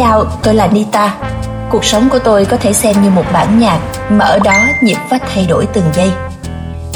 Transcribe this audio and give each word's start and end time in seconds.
Chào, 0.00 0.24
tôi 0.42 0.54
là 0.54 0.66
Nita. 0.66 1.14
Cuộc 1.70 1.84
sống 1.84 2.08
của 2.10 2.18
tôi 2.18 2.44
có 2.44 2.56
thể 2.56 2.72
xem 2.72 3.02
như 3.02 3.10
một 3.10 3.24
bản 3.32 3.58
nhạc 3.58 3.80
mà 4.10 4.24
ở 4.24 4.38
đó 4.38 4.58
nhịp 4.82 4.96
phách 5.10 5.22
thay 5.34 5.46
đổi 5.46 5.66
từng 5.72 5.84
giây. 5.94 6.10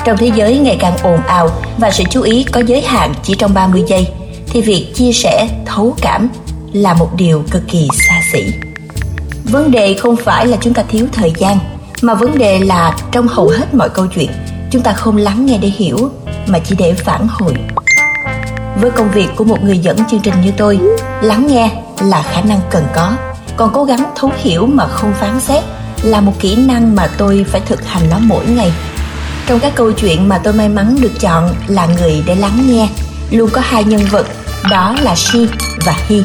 Trong 0.04 0.16
thế 0.16 0.30
giới 0.34 0.58
ngày 0.58 0.76
càng 0.80 0.96
ồn 1.02 1.20
ào 1.26 1.50
và 1.78 1.90
sự 1.90 2.04
chú 2.10 2.22
ý 2.22 2.44
có 2.52 2.60
giới 2.60 2.82
hạn 2.82 3.12
chỉ 3.22 3.34
trong 3.38 3.54
30 3.54 3.84
giây, 3.86 4.08
thì 4.46 4.60
việc 4.60 4.92
chia 4.94 5.12
sẻ, 5.12 5.48
thấu 5.66 5.94
cảm 6.00 6.28
là 6.72 6.94
một 6.94 7.08
điều 7.16 7.44
cực 7.50 7.62
kỳ 7.68 7.88
xa 8.08 8.20
xỉ. 8.32 8.44
Vấn 9.44 9.70
đề 9.70 9.94
không 9.94 10.16
phải 10.16 10.46
là 10.46 10.56
chúng 10.60 10.74
ta 10.74 10.82
thiếu 10.88 11.06
thời 11.12 11.32
gian, 11.36 11.58
mà 12.02 12.14
vấn 12.14 12.38
đề 12.38 12.58
là 12.58 12.96
trong 13.12 13.28
hầu 13.28 13.48
hết 13.48 13.74
mọi 13.74 13.88
câu 13.88 14.06
chuyện, 14.06 14.30
chúng 14.70 14.82
ta 14.82 14.92
không 14.92 15.16
lắng 15.16 15.46
nghe 15.46 15.58
để 15.58 15.68
hiểu, 15.68 16.10
mà 16.46 16.58
chỉ 16.58 16.74
để 16.78 16.92
phản 16.92 17.26
hồi. 17.28 17.54
Với 18.80 18.90
công 18.90 19.10
việc 19.10 19.28
của 19.36 19.44
một 19.44 19.62
người 19.62 19.78
dẫn 19.78 19.96
chương 20.10 20.20
trình 20.20 20.34
như 20.44 20.50
tôi, 20.56 20.78
lắng 21.22 21.46
nghe 21.46 21.70
là 22.00 22.22
khả 22.22 22.40
năng 22.40 22.60
cần 22.70 22.86
có, 22.94 23.12
còn 23.56 23.70
cố 23.72 23.84
gắng 23.84 24.12
thấu 24.16 24.32
hiểu 24.36 24.66
mà 24.66 24.86
không 24.86 25.14
phán 25.20 25.40
xét 25.40 25.64
là 26.02 26.20
một 26.20 26.32
kỹ 26.40 26.56
năng 26.56 26.96
mà 26.96 27.06
tôi 27.18 27.46
phải 27.48 27.60
thực 27.60 27.86
hành 27.86 28.02
nó 28.10 28.18
mỗi 28.18 28.46
ngày. 28.46 28.72
Trong 29.46 29.60
các 29.60 29.72
câu 29.74 29.92
chuyện 29.92 30.28
mà 30.28 30.38
tôi 30.38 30.52
may 30.52 30.68
mắn 30.68 30.96
được 31.00 31.20
chọn 31.20 31.54
là 31.68 31.86
người 31.86 32.22
để 32.26 32.34
lắng 32.34 32.66
nghe, 32.66 32.88
luôn 33.30 33.50
có 33.50 33.60
hai 33.64 33.84
nhân 33.84 34.06
vật, 34.10 34.26
đó 34.70 34.96
là 35.02 35.14
she 35.14 35.38
và 35.84 35.94
he. 36.08 36.16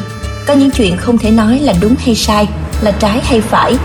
Có 0.46 0.54
những 0.54 0.70
chuyện 0.70 0.96
không 0.96 1.18
thể 1.18 1.30
nói 1.30 1.58
là 1.58 1.74
đúng 1.80 1.94
hay 2.04 2.14
sai, 2.14 2.48
là 2.80 2.90
trái 2.90 3.20
hay 3.24 3.40
phải, 3.40 3.76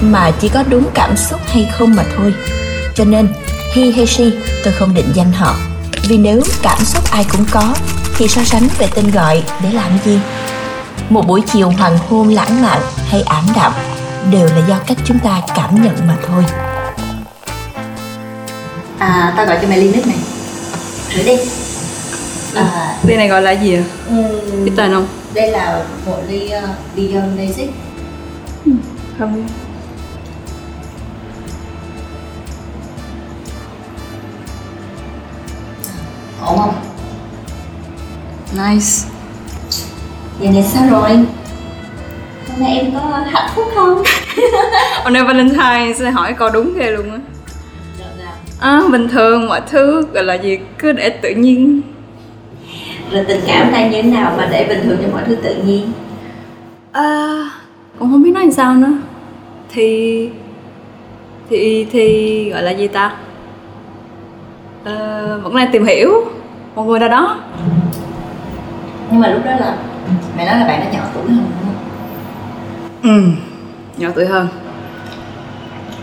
mà 0.00 0.30
chỉ 0.40 0.48
có 0.48 0.64
đúng 0.68 0.84
cảm 0.94 1.16
xúc 1.16 1.40
hay 1.46 1.70
không 1.78 1.94
mà 1.94 2.04
thôi. 2.16 2.34
Cho 2.94 3.04
nên, 3.04 3.28
he 3.74 3.90
hay 3.90 4.06
she 4.06 4.24
tôi 4.64 4.72
không 4.72 4.94
định 4.94 5.10
danh 5.14 5.32
họ. 5.32 5.56
Vì 6.08 6.16
nếu 6.16 6.42
cảm 6.62 6.84
xúc 6.84 7.10
ai 7.10 7.24
cũng 7.32 7.44
có, 7.50 7.74
thì 8.16 8.28
so 8.28 8.44
sánh 8.44 8.68
về 8.78 8.86
tên 8.94 9.10
gọi 9.10 9.42
để 9.62 9.72
làm 9.72 9.90
gì? 10.04 10.18
Một 11.10 11.26
buổi 11.26 11.42
chiều 11.52 11.70
hoàng 11.70 11.98
hôn 12.08 12.28
lãng 12.28 12.62
mạn 12.62 12.80
hay 13.08 13.22
ảm 13.22 13.44
đạm 13.56 13.72
đều 14.30 14.46
là 14.46 14.66
do 14.68 14.78
cách 14.86 14.98
chúng 15.04 15.18
ta 15.18 15.40
cảm 15.56 15.82
nhận 15.82 16.06
mà 16.06 16.16
thôi. 16.26 16.44
À, 18.98 19.32
tao 19.36 19.46
gọi 19.46 19.58
cho 19.62 19.68
mày 19.68 19.78
ly 19.78 19.92
nước 19.94 20.06
này 20.06 20.16
Rửa 21.14 21.22
đi 21.22 21.36
à, 22.54 22.96
Ly 23.02 23.16
này 23.16 23.28
gọi 23.28 23.42
là 23.42 23.50
gì 23.50 23.74
ạ? 23.74 23.82
À? 24.10 24.16
Biết 24.64 24.72
tên 24.76 24.92
không? 24.92 25.06
Đây 25.34 25.50
là 25.50 25.84
một 26.06 26.16
ly 26.28 26.44
uh, 26.46 26.96
Beyond 26.96 27.38
Basic 27.38 27.70
Không 29.18 29.46
Ổn 36.40 36.58
không? 36.58 36.74
Nice 38.52 39.13
Giờ 40.44 40.50
này 40.50 40.62
sao 40.62 40.88
rồi? 40.90 41.10
Hôm 42.48 42.60
nay 42.60 42.78
em 42.78 42.92
có 42.94 43.00
hạnh 43.26 43.50
phúc 43.54 43.64
không? 43.74 44.02
Hôm 45.04 45.12
nay 45.12 45.24
Valentine 45.24 45.92
sẽ 45.96 46.10
hỏi 46.10 46.32
câu 46.32 46.50
đúng 46.50 46.74
ghê 46.78 46.90
luôn 46.90 47.10
á. 47.10 47.18
À, 48.60 48.80
bình 48.92 49.08
thường 49.08 49.46
mọi 49.46 49.60
thứ 49.70 50.06
gọi 50.12 50.24
là 50.24 50.34
gì 50.34 50.58
cứ 50.78 50.92
để 50.92 51.08
tự 51.08 51.30
nhiên. 51.30 51.80
Rồi 53.10 53.24
tình 53.28 53.40
cảm 53.46 53.72
đang 53.72 53.90
như 53.90 54.02
thế 54.02 54.10
nào 54.10 54.34
mà 54.36 54.48
để 54.50 54.66
bình 54.68 54.80
thường 54.82 54.98
cho 55.02 55.08
mọi 55.12 55.22
thứ 55.26 55.34
tự 55.34 55.54
nhiên? 55.54 55.92
À, 56.92 57.28
cũng 57.98 58.10
không 58.10 58.22
biết 58.22 58.30
nói 58.30 58.42
làm 58.42 58.52
sao 58.52 58.74
nữa. 58.74 58.92
Thì 59.72 60.30
thì 61.50 61.86
thì 61.92 62.50
gọi 62.50 62.62
là 62.62 62.70
gì 62.70 62.88
ta? 62.88 63.12
À, 64.84 65.22
vẫn 65.42 65.56
đang 65.56 65.72
tìm 65.72 65.86
hiểu. 65.86 66.24
Một 66.74 66.82
người 66.82 67.00
nào 67.00 67.08
đó. 67.08 67.38
Nhưng 69.10 69.20
mà 69.20 69.28
lúc 69.28 69.44
đó 69.44 69.50
là 69.60 69.76
mẹ 70.36 70.46
nói 70.46 70.58
là 70.58 70.66
bạn 70.66 70.80
đã 70.80 70.90
nhỏ 70.90 71.04
tuổi 71.14 71.22
hơn 71.28 71.46
đúng 71.60 71.74
không? 71.74 71.76
Ừ. 73.02 73.22
Nhỏ 73.96 74.08
tuổi 74.14 74.26
hơn. 74.26 74.48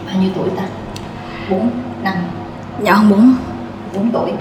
Bao 0.06 0.16
nhiêu 0.22 0.30
tuổi 0.36 0.50
ta? 0.58 0.64
Bốn 1.50 1.70
năm. 2.04 2.14
Dạ 2.84 2.94
không 2.94 3.10
bốn. 3.10 3.36
4 3.96 4.12
tuổi. 4.12 4.32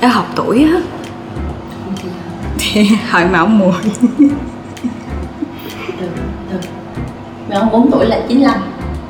Em 0.00 0.10
học 0.10 0.26
tuổi 0.36 0.64
á. 0.72 0.80
Thì 2.58 2.88
hỏi 3.10 3.26
mà 3.32 3.38
ông 3.38 3.58
mùi. 3.58 3.72
Được, 6.00 6.08
được 6.52 6.60
Mẹ 7.48 7.56
ông 7.56 7.70
4 7.72 7.90
tuổi 7.90 8.06
là 8.06 8.20
95 8.28 8.54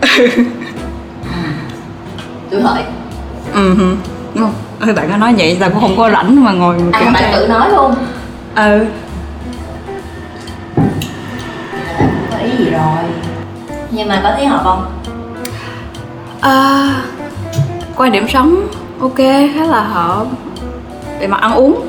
à, 1.33 1.53
Tuổi 2.51 2.63
hỏi 2.63 2.83
Ừ 3.55 3.75
Đúng 4.35 4.45
không? 4.45 4.55
Ừ, 4.81 4.93
bạn 4.93 5.09
có 5.11 5.17
nói 5.17 5.35
vậy 5.39 5.57
tao 5.61 5.71
cũng 5.71 5.81
không 5.81 5.97
có 5.97 6.11
rảnh 6.11 6.45
mà 6.45 6.53
ngồi 6.53 6.79
mà 6.79 6.99
À 6.99 7.11
bạn 7.15 7.33
tự 7.33 7.47
nói 7.49 7.71
luôn. 7.71 7.95
Ừ 8.55 8.87
gì 12.65 12.71
rồi 12.71 13.05
Nhưng 13.91 14.09
mà 14.09 14.21
có 14.23 14.33
thấy 14.37 14.47
hợp 14.47 14.61
không? 14.65 14.85
À 16.41 17.03
quan 17.97 18.13
điểm 18.13 18.29
sống 18.29 18.69
ok 19.01 19.17
khá 19.55 19.65
là 19.69 19.83
hợp 19.83 20.27
về 21.21 21.27
mặt 21.27 21.41
ăn 21.41 21.55
uống 21.55 21.81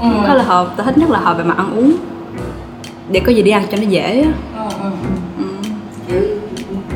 ừ. 0.00 0.08
khá 0.26 0.34
là 0.34 0.44
hợp 0.44 0.68
tôi 0.76 0.86
thích 0.86 0.98
nhất 0.98 1.10
là 1.10 1.18
hợp 1.18 1.38
về 1.38 1.44
mặt 1.44 1.56
ăn 1.56 1.76
uống 1.76 1.92
để 3.10 3.20
có 3.20 3.32
gì 3.32 3.42
đi 3.42 3.50
ăn 3.50 3.64
cho 3.70 3.76
nó 3.76 3.82
dễ 3.82 4.26
ừ, 4.56 4.62
ừ. 4.82 4.90
Ừ. 5.38 5.44
Kiểu 6.08 6.22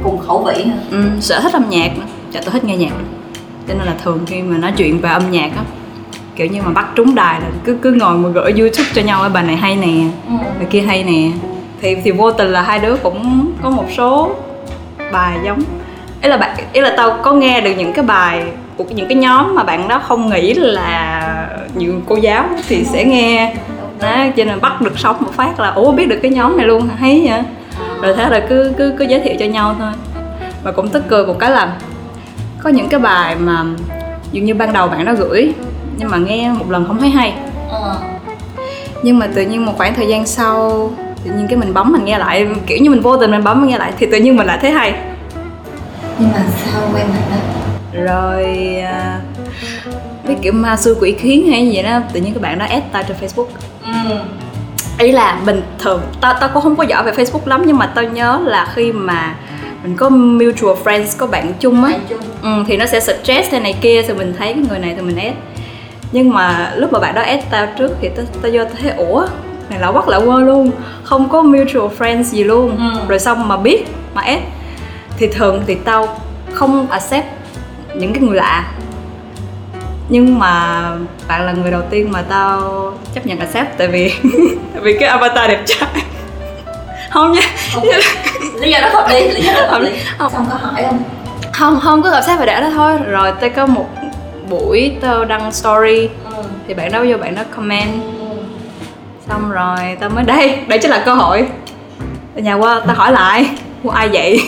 cùng 0.03 0.19
khẩu 0.19 0.43
vị 0.43 0.65
hả? 0.65 0.77
Ừ, 0.91 1.03
sở 1.21 1.41
thích 1.41 1.53
âm 1.53 1.71
nhạc 1.71 1.91
dạ 2.31 2.41
tôi 2.45 2.53
thích 2.53 2.65
nghe 2.65 2.77
nhạc 2.77 2.93
cho 3.69 3.75
nên 3.75 3.87
là 3.87 3.95
thường 4.05 4.21
khi 4.27 4.43
mà 4.43 4.59
nói 4.59 4.73
chuyện 4.77 5.01
về 5.01 5.11
âm 5.11 5.31
nhạc 5.31 5.51
á 5.57 5.63
kiểu 6.37 6.47
như 6.47 6.63
mà 6.63 6.71
bắt 6.71 6.87
trúng 6.95 7.15
đài 7.15 7.41
là 7.41 7.47
cứ 7.65 7.77
cứ 7.83 7.93
ngồi 7.93 8.19
mà 8.19 8.29
gửi 8.29 8.53
youtube 8.53 8.91
cho 8.95 9.03
nhau 9.03 9.29
bài 9.29 9.43
này 9.43 9.57
hay 9.57 9.77
nè 9.77 10.05
ừ. 10.29 10.35
bài 10.59 10.67
kia 10.71 10.81
hay 10.81 11.05
nè 11.05 11.31
thì 11.83 11.95
thì 11.95 12.11
vô 12.11 12.33
tình 12.33 12.53
là 12.53 12.63
hai 12.63 12.79
đứa 12.79 12.97
cũng 12.97 13.53
có 13.63 13.71
một 13.71 13.85
số 13.97 14.31
bài 15.13 15.39
giống. 15.45 15.63
Ý 16.23 16.29
là 16.29 16.37
bạn 16.37 16.57
ý 16.73 16.81
là 16.81 16.95
tao 16.97 17.19
có 17.23 17.33
nghe 17.33 17.61
được 17.61 17.73
những 17.79 17.93
cái 17.93 18.05
bài 18.05 18.45
của 18.77 18.85
những 18.85 19.09
cái 19.09 19.17
nhóm 19.17 19.55
mà 19.55 19.65
bạn 19.65 19.89
đó 19.89 19.99
không 19.99 20.31
nghĩ 20.31 20.55
là 20.55 21.49
những 21.75 22.03
cô 22.09 22.17
giáo 22.17 22.49
thì 22.69 22.85
sẽ 22.85 23.05
nghe. 23.05 23.55
Đó 24.01 24.25
cho 24.37 24.45
nên 24.45 24.61
bắt 24.61 24.81
được 24.81 24.99
sống 24.99 25.17
một 25.21 25.33
phát 25.33 25.61
là 25.61 25.71
ủa 25.71 25.93
biết 25.93 26.07
được 26.07 26.19
cái 26.23 26.31
nhóm 26.31 26.57
này 26.57 26.67
luôn 26.67 26.89
thấy 26.99 27.27
vậy? 27.29 27.43
Rồi 28.03 28.15
thế 28.17 28.29
là 28.29 28.47
cứ 28.49 28.73
cứ 28.79 28.95
cứ 28.99 29.05
giới 29.05 29.21
thiệu 29.21 29.35
cho 29.39 29.47
nhau 29.47 29.77
thôi. 29.79 29.93
Và 30.63 30.73
cũng 30.73 30.89
tức 30.89 31.05
cười 31.09 31.27
một 31.27 31.39
cái 31.39 31.51
là 31.51 31.73
có 32.63 32.71
những 32.71 32.89
cái 32.89 33.01
bài 33.01 33.37
mà 33.37 33.65
dường 34.33 34.45
như 34.45 34.55
ban 34.55 34.73
đầu 34.73 34.89
bạn 34.89 35.05
đó 35.05 35.13
gửi 35.19 35.53
nhưng 35.99 36.11
mà 36.11 36.17
nghe 36.17 36.53
một 36.53 36.71
lần 36.71 36.87
không 36.87 36.99
thấy 36.99 37.11
hay. 37.11 37.35
Ờ. 37.71 37.97
nhưng 39.03 39.19
mà 39.19 39.27
tự 39.35 39.43
nhiên 39.43 39.67
một 39.67 39.73
khoảng 39.77 39.95
thời 39.95 40.09
gian 40.09 40.27
sau 40.27 40.91
tự 41.25 41.31
nhiên 41.31 41.47
cái 41.49 41.57
mình 41.57 41.75
bấm 41.75 41.93
mình 41.93 42.05
nghe 42.05 42.19
lại 42.19 42.47
kiểu 42.67 42.79
như 42.79 42.91
mình 42.91 43.01
vô 43.01 43.17
tình 43.17 43.31
mình 43.31 43.45
bấm 43.45 43.61
mình 43.61 43.71
nghe 43.71 43.79
lại 43.79 43.93
thì 43.99 44.07
tự 44.13 44.19
nhiên 44.19 44.37
mình 44.37 44.47
lại 44.47 44.59
thấy 44.63 44.71
hay. 44.71 44.95
Nhưng 46.19 46.33
mà 46.33 46.39
sao 46.57 46.83
quen 46.95 47.07
bạn 47.15 47.23
đó? 47.31 47.37
Rồi 48.05 48.45
à, 48.85 49.21
biết 50.29 50.35
kiểu 50.43 50.53
ma 50.53 50.77
xui 50.77 50.95
quỷ 51.01 51.15
khiến 51.19 51.51
hay 51.51 51.71
gì 51.71 51.83
đó 51.83 52.01
tự 52.13 52.21
nhiên 52.21 52.35
các 52.35 52.43
bạn 52.43 52.59
đó 52.59 52.67
add 52.71 52.85
ta 52.93 53.03
trên 53.03 53.17
facebook. 53.21 53.47
Ừ. 53.87 54.17
ý 54.99 55.13
là 55.13 55.39
bình 55.47 55.63
thường 55.79 56.01
tao 56.21 56.35
tao 56.41 56.51
cũng 56.55 56.63
không 56.63 56.77
có 56.77 56.83
giỏi 56.83 57.05
về 57.05 57.13
facebook 57.13 57.41
lắm 57.45 57.63
nhưng 57.67 57.79
mà 57.79 57.87
tao 57.87 58.05
nhớ 58.05 58.41
là 58.45 58.73
khi 58.75 58.93
mà 58.93 59.35
mình 59.83 59.97
có 59.97 60.09
mutual 60.09 60.77
friends 60.85 61.19
có 61.19 61.27
bạn 61.27 61.53
chung 61.61 61.85
á 61.85 61.93
ừ, 62.43 62.49
thì 62.67 62.77
nó 62.77 62.87
sẽ 62.87 63.01
suggest 63.01 63.51
thế 63.51 63.61
này 63.61 63.75
kia 63.81 64.03
thì 64.03 64.15
mình 64.15 64.35
thấy 64.39 64.53
cái 64.53 64.63
người 64.69 64.79
này 64.79 64.95
thì 64.97 65.03
mình 65.03 65.17
add. 65.17 65.37
Nhưng 66.13 66.31
mà 66.33 66.73
lúc 66.77 66.93
mà 66.93 66.99
bạn 66.99 67.15
đó 67.15 67.23
add 67.23 67.43
tao 67.51 67.67
trước 67.79 67.91
thì 68.01 68.09
tao 68.17 68.25
tao 68.43 68.53
vô 68.53 68.65
tao 68.65 68.75
thấy 68.83 68.91
ủa 68.91 69.27
này 69.73 69.81
lạ 69.81 69.93
quắc 69.93 70.09
lạ 70.09 70.21
quơ 70.21 70.41
luôn. 70.41 70.71
Không 71.03 71.29
có 71.29 71.43
mutual 71.43 71.91
friends 71.99 72.23
gì 72.23 72.45
luôn. 72.45 72.77
Ừ. 72.77 73.01
rồi 73.09 73.19
xong 73.19 73.49
mà 73.49 73.57
biết 73.57 73.85
mà 74.15 74.23
add 74.23 74.43
thì 75.19 75.27
thường 75.27 75.63
thì 75.67 75.75
tao 75.75 76.09
không 76.53 76.87
accept 76.91 77.27
những 77.95 78.13
cái 78.13 78.23
người 78.23 78.37
lạ. 78.37 78.65
Nhưng 80.09 80.39
mà 80.39 80.83
bạn 81.29 81.47
là 81.47 81.53
người 81.53 81.71
đầu 81.71 81.83
tiên 81.91 82.13
mà 82.13 82.23
tao 82.23 82.93
chấp 83.15 83.27
nhận 83.27 83.39
accept 83.39 83.79
tại 83.79 83.89
vì 83.89 84.13
tại 84.73 84.83
vì 84.83 84.99
cái 84.99 85.09
avatar 85.09 85.51
đẹp 85.51 85.63
trai. 85.67 85.89
Không 87.11 87.33
nha. 87.33 87.41
Okay. 87.75 88.01
lý 88.61 88.71
do 88.71 88.81
đó 88.81 88.89
hợp 88.89 89.09
lý 89.11 89.29
lý 89.29 89.43
do 89.43 89.53
đó 89.53 89.67
hợp 89.67 89.79
lý. 89.79 89.91
Không. 90.19 90.33
Xong 90.33 90.47
có 90.51 90.57
hỏi 90.57 90.83
không? 90.83 91.03
Không 91.53 91.81
không 91.81 92.03
có 92.03 92.11
accept 92.11 92.39
và 92.39 92.47
để 92.47 92.61
đó 92.61 92.71
thôi. 92.71 92.99
Rồi 93.09 93.33
tao 93.41 93.51
có 93.51 93.67
một 93.67 93.87
buổi 94.51 94.97
tao 95.01 95.25
đăng 95.25 95.53
story. 95.53 96.09
Ừ. 96.37 96.43
thì 96.69 96.75
bạn 96.75 96.93
đó 96.93 97.05
vô 97.09 97.17
bạn 97.17 97.35
đó 97.35 97.43
comment. 97.57 98.22
Xong 99.29 99.51
rồi 99.51 99.97
tao 100.01 100.11
mới 100.11 100.25
đây. 100.25 100.59
Đây 100.69 100.79
chính 100.79 100.91
là 100.91 101.03
cơ 101.07 101.15
hội. 101.15 101.47
Tao 102.35 102.43
nhà 102.45 102.55
qua 102.55 102.81
tao 102.87 102.97
hỏi 102.97 103.13
lại. 103.13 103.51
Của 103.83 103.91
ai 103.91 104.09
vậy? 104.09 104.41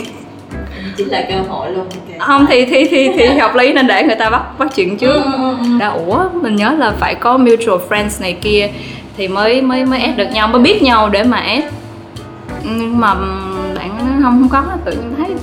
Chính 0.96 1.08
là 1.08 1.24
cơ 1.28 1.34
hội 1.48 1.70
luôn 1.70 1.86
okay. 2.06 2.18
không 2.18 2.46
thì 2.48 2.64
thì 2.64 2.88
thì 2.90 3.10
thì 3.16 3.26
hợp 3.26 3.54
lý 3.54 3.72
nên 3.72 3.86
để 3.86 4.02
người 4.02 4.16
ta 4.16 4.30
bắt 4.30 4.58
bắt 4.58 4.68
chuyện 4.74 4.98
trước. 4.98 5.22
Ừ, 5.24 5.32
ừ, 5.36 5.56
ừ. 5.60 5.78
đã 5.78 5.88
ủa 5.88 6.24
mình 6.32 6.56
nhớ 6.56 6.74
là 6.78 6.92
phải 7.00 7.14
có 7.14 7.38
mutual 7.38 7.80
friends 7.88 8.20
này 8.20 8.32
kia 8.32 8.68
thì 9.16 9.28
mới 9.28 9.62
mới 9.62 9.84
mới 9.84 10.00
add 10.00 10.16
được 10.16 10.30
nhau 10.32 10.48
mới 10.48 10.62
biết 10.62 10.82
nhau 10.82 11.08
để 11.08 11.22
mà 11.22 11.36
add. 11.36 11.64
Nhưng 12.62 13.00
mà 13.00 13.14
bạn 13.76 13.90
không 14.22 14.48
không 14.48 14.48
có 14.50 14.62
tự 14.84 14.92
nhiên 14.92 15.14
thấy 15.16 15.34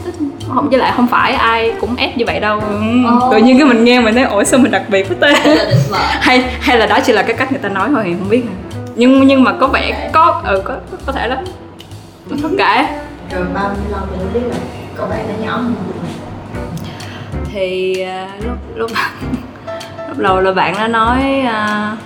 không 0.54 0.70
với 0.70 0.80
lại 0.80 0.94
không 0.96 1.08
phải 1.08 1.34
ai 1.34 1.74
cũng 1.82 1.96
add 1.96 2.18
như 2.18 2.26
vậy 2.26 2.40
đâu. 2.40 2.58
Oh. 2.58 3.32
tự 3.32 3.38
nhiên 3.38 3.58
cái 3.58 3.68
mình 3.68 3.84
nghe 3.84 4.00
mình 4.00 4.16
thấy 4.16 4.24
ủa 4.24 4.44
sao 4.44 4.60
mình 4.60 4.72
đặc 4.72 4.84
biệt 4.90 5.10
với 5.10 5.18
tê 5.22 5.56
hay 6.22 6.44
hay 6.60 6.78
là 6.78 6.86
đó 6.86 7.00
chỉ 7.06 7.14
là 7.14 7.22
cái 7.22 7.34
cách 7.34 7.52
người 7.52 7.62
ta 7.62 7.70
nói 7.70 7.90
thôi 7.92 8.04
thì 8.06 8.14
không 8.20 8.30
biết 8.30 8.44
nhưng 8.96 9.28
nhưng 9.28 9.44
mà 9.44 9.54
có 9.60 9.68
vẻ 9.68 10.10
có 10.14 10.42
ừ 10.46 10.62
có 10.66 10.76
có 11.06 11.12
thể 11.12 11.28
lắm 11.28 11.40
mình 12.30 12.42
thất 12.42 12.52
cả 12.58 13.00
rồi 13.32 13.46
bao 13.54 13.70
nhiêu 13.70 13.92
lâu 13.92 14.02
mình 14.12 14.34
biết 14.34 14.50
là 14.50 14.56
cậu 14.98 15.08
bạn 15.08 15.26
đã 15.28 15.46
nhỏ 15.46 15.58
hơn 15.58 15.76
thì 17.54 17.96
uh, 18.02 18.46
lúc 18.46 18.58
lúc 18.76 18.92
lúc 20.08 20.18
đầu 20.18 20.42
là 20.42 20.52
bạn 20.52 20.76
nó 20.78 20.88
nói 20.88 21.44
uh, 21.46 22.00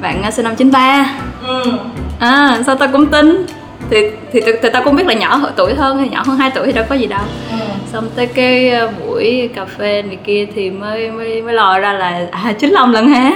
bạn 0.00 0.32
sinh 0.32 0.44
năm 0.44 0.56
93 0.56 1.14
ừ. 1.46 1.72
à 2.20 2.58
sao 2.66 2.74
tao 2.74 2.88
cũng 2.92 3.06
tin? 3.06 3.46
Thì 3.90 3.96
thì, 4.32 4.40
thì, 4.46 4.52
thì 4.62 4.68
tao 4.72 4.82
cũng 4.84 4.96
biết 4.96 5.06
là 5.06 5.14
nhỏ 5.14 5.40
tuổi 5.56 5.74
hơn 5.74 5.98
hay 5.98 6.08
nhỏ 6.08 6.22
hơn 6.26 6.36
2 6.36 6.50
tuổi 6.54 6.66
thì 6.66 6.72
đâu 6.72 6.84
có 6.88 6.94
gì 6.94 7.06
đâu. 7.06 7.20
Ừ. 7.50 7.56
xong 7.92 8.08
tới 8.16 8.26
cái 8.26 8.72
buổi 9.00 9.50
cà 9.54 9.64
phê 9.64 10.02
này 10.02 10.18
kia 10.24 10.46
thì 10.54 10.70
mới 10.70 11.10
mới 11.10 11.42
mới 11.42 11.54
lòi 11.54 11.80
ra 11.80 11.92
là 11.92 12.26
à 12.30 12.52
95 12.52 12.92
lần 12.92 13.08
hả 13.08 13.32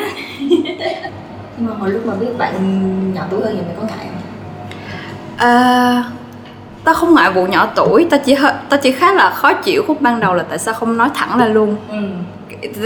nhưng 1.63 1.71
mà 1.71 1.77
hồi 1.81 1.91
lúc 1.91 2.07
mà 2.07 2.15
biết 2.15 2.39
bạn 2.39 2.55
nhỏ 3.15 3.23
tuổi 3.31 3.41
hơn 3.41 3.57
thì 3.57 3.63
mày 3.67 3.77
có 3.77 3.83
ngại 3.83 4.07
không? 4.07 4.23
À, 5.37 6.05
tao 6.85 6.95
không 6.95 7.15
ngại 7.15 7.31
vụ 7.31 7.47
nhỏ 7.47 7.69
tuổi. 7.75 8.07
Tao 8.11 8.21
chỉ 8.25 8.37
tao 8.69 8.81
chỉ 8.83 8.93
khá 8.93 9.13
là 9.13 9.31
khó 9.31 9.53
chịu 9.53 9.83
khúc 9.87 10.01
ban 10.01 10.21
đầu 10.21 10.35
là 10.35 10.45
tại 10.49 10.59
sao 10.59 10.75
không 10.75 10.97
nói 10.97 11.09
thẳng 11.15 11.39
ra 11.39 11.47
luôn. 11.47 11.77
Ừ. 11.91 11.99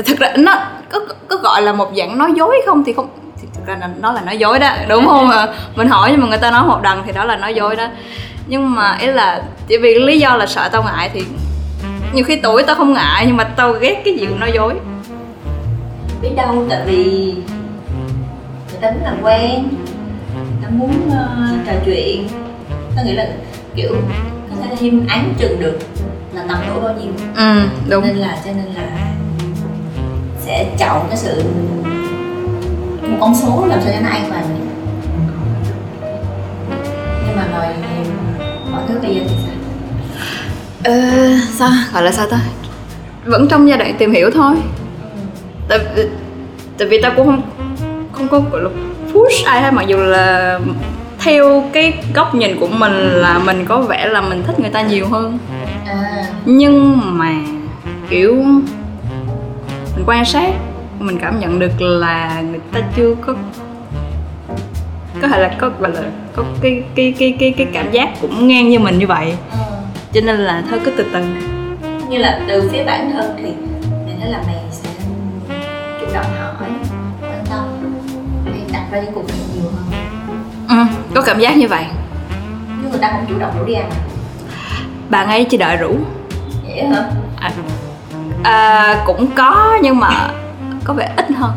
thực 0.02 0.18
ra 0.18 0.32
nó 0.36 0.60
có, 0.90 1.00
có 1.28 1.36
gọi 1.36 1.62
là 1.62 1.72
một 1.72 1.90
dạng 1.96 2.18
nói 2.18 2.32
dối 2.36 2.62
không 2.66 2.84
thì 2.84 2.92
không 2.92 3.08
thì 3.42 3.48
thực 3.54 3.66
ra 3.66 3.76
là 3.80 3.90
nó 4.00 4.12
là 4.12 4.20
nói 4.20 4.38
dối 4.38 4.58
đó 4.58 4.70
đúng 4.88 5.06
không? 5.06 5.30
À? 5.30 5.48
mình 5.76 5.88
hỏi 5.88 6.08
nhưng 6.10 6.20
mà 6.20 6.26
người 6.26 6.38
ta 6.38 6.50
nói 6.50 6.66
một 6.66 6.78
đằng 6.82 7.02
thì 7.06 7.12
đó 7.12 7.24
là 7.24 7.36
nói 7.36 7.54
dối 7.54 7.76
đó. 7.76 7.86
Nhưng 8.46 8.74
mà 8.74 8.96
ý 9.00 9.06
là 9.06 9.42
chỉ 9.68 9.76
vì 9.76 9.94
lý 9.94 10.18
do 10.18 10.36
là 10.36 10.46
sợ 10.46 10.68
tao 10.72 10.82
ngại 10.82 11.10
thì 11.14 11.24
nhiều 12.12 12.24
khi 12.24 12.36
tuổi 12.36 12.62
tao 12.62 12.76
không 12.76 12.92
ngại 12.92 13.24
nhưng 13.26 13.36
mà 13.36 13.44
tao 13.44 13.72
ghét 13.72 14.02
cái 14.04 14.14
gì 14.14 14.26
cũng 14.26 14.40
nói 14.40 14.52
dối. 14.54 14.74
Biết 16.22 16.30
đâu 16.36 16.66
tại 16.68 16.80
vì 16.86 17.34
ta 18.80 18.90
muốn 18.90 19.02
làm 19.02 19.16
quen. 19.22 19.68
Ta 20.62 20.68
muốn 20.70 20.90
uh, 21.06 21.66
trò 21.66 21.72
chuyện. 21.84 22.28
Tao 22.96 23.04
nghĩ 23.04 23.12
là 23.12 23.26
kiểu 23.74 23.92
có 24.50 24.56
thể 24.62 24.76
thêm 24.78 25.06
án 25.08 25.34
chừng 25.38 25.60
được 25.60 25.78
là 26.34 26.44
tầm 26.48 26.58
tuổi 26.68 26.80
bao 26.82 26.94
nhiêu. 26.94 27.12
Ừ 27.36 27.60
đúng. 27.88 28.04
Nên 28.04 28.16
là 28.16 28.36
cho 28.44 28.50
nên 28.52 28.74
là 28.74 29.14
sẽ 30.40 30.66
chọn 30.78 31.06
cái 31.08 31.16
sự 31.16 31.42
một 33.02 33.16
con 33.20 33.34
số 33.34 33.66
làm 33.66 33.80
sao 33.84 33.92
cho 33.94 34.00
nó 34.00 34.08
an 34.08 34.24
toàn. 34.30 34.44
Nhưng 37.26 37.36
mà 37.36 37.46
rồi 37.52 37.66
mọi 38.70 38.82
thứ 38.88 38.98
bây 39.02 39.14
giờ 39.14 39.20
thì 39.28 39.34
sao? 39.46 39.54
Ờ, 40.84 41.00
sao? 41.58 41.70
Gọi 41.92 42.02
là 42.02 42.12
sao 42.12 42.26
ta? 42.26 42.40
Vẫn 43.24 43.48
trong 43.50 43.68
giai 43.68 43.78
đoạn 43.78 43.94
tìm 43.98 44.12
hiểu 44.12 44.30
thôi. 44.34 44.54
Ừ. 45.68 45.78
tại 45.78 45.78
tại 46.78 46.88
vì 46.88 47.00
tao 47.02 47.12
cũng 47.16 47.26
không 47.26 47.42
không 48.16 48.28
có 48.28 48.40
gọi 48.52 48.62
là 48.62 48.70
push 49.12 49.46
ai 49.46 49.62
hết 49.62 49.70
mặc 49.70 49.86
dù 49.86 49.96
là 49.96 50.60
theo 51.18 51.64
cái 51.72 51.92
góc 52.14 52.34
nhìn 52.34 52.60
của 52.60 52.66
mình 52.66 52.92
là 52.92 53.38
mình 53.38 53.64
có 53.68 53.80
vẻ 53.80 54.06
là 54.06 54.20
mình 54.20 54.42
thích 54.46 54.60
người 54.60 54.70
ta 54.70 54.82
nhiều 54.82 55.08
hơn 55.08 55.38
à. 55.86 56.24
nhưng 56.44 57.00
mà 57.18 57.34
kiểu 58.10 58.34
mình 59.96 60.04
quan 60.06 60.24
sát 60.24 60.50
mình 60.98 61.18
cảm 61.20 61.40
nhận 61.40 61.58
được 61.58 61.80
là 61.82 62.42
người 62.50 62.60
ta 62.72 62.80
chưa 62.96 63.14
có 63.26 63.34
có 65.22 65.28
thể 65.28 65.40
là 65.40 65.56
có 65.58 65.70
gọi 65.80 65.90
là 65.90 66.02
có 66.36 66.44
cái 66.60 66.82
cái 66.94 67.14
cái 67.18 67.36
cái 67.40 67.54
cái 67.56 67.66
cảm 67.72 67.90
giác 67.90 68.08
cũng 68.20 68.48
ngang 68.48 68.68
như 68.68 68.78
mình 68.78 68.98
như 68.98 69.06
vậy 69.06 69.32
ừ. 69.52 69.58
cho 70.12 70.20
nên 70.20 70.36
là 70.36 70.62
thôi 70.70 70.80
cứ 70.84 70.90
từ 70.96 71.04
từ 71.12 71.20
như 72.08 72.18
là 72.18 72.40
từ 72.48 72.70
phía 72.72 72.84
bản 72.84 73.12
thân 73.12 73.36
thì 73.36 73.50
mày 74.06 74.16
thấy 74.20 74.30
là 74.30 74.42
mày 74.46 74.56
ra 78.90 79.00
những 79.00 79.14
cuộc 79.14 79.24
hẹn 79.30 79.38
nhiều 79.54 79.70
hơn. 79.70 79.84
Ừ 80.68 80.96
có 81.16 81.22
cảm 81.22 81.38
giác 81.38 81.56
như 81.56 81.68
vậy. 81.68 81.84
Nhưng 82.82 82.90
người 82.90 83.00
ta 83.00 83.08
không 83.12 83.26
chủ 83.28 83.38
động 83.38 83.50
rủ 83.58 83.64
đi 83.64 83.74
ăn 83.74 83.90
à? 83.90 83.96
bạn 85.08 85.28
ấy 85.28 85.44
chỉ 85.44 85.56
đợi 85.56 85.76
rủ. 85.76 85.96
Vậy 86.64 86.86
hả? 86.86 87.02
À, 87.40 87.52
à, 88.42 89.02
cũng 89.06 89.26
có 89.36 89.78
nhưng 89.82 90.00
mà 90.00 90.10
có 90.84 90.94
vẻ 90.94 91.12
ít 91.16 91.26
hơn. 91.36 91.52